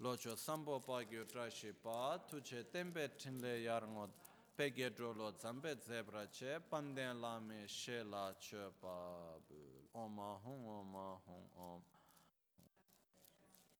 [0.00, 4.08] Locho Sampo Pagyo Trashi Pa, Tuche Tempe Tinle Yarngot,
[4.56, 9.86] Pegye Drolo Zambe Zebra Che, Panden Lame Shela Chöpa Bül.
[9.92, 11.93] Oma Hong, Oma Hong, Oma.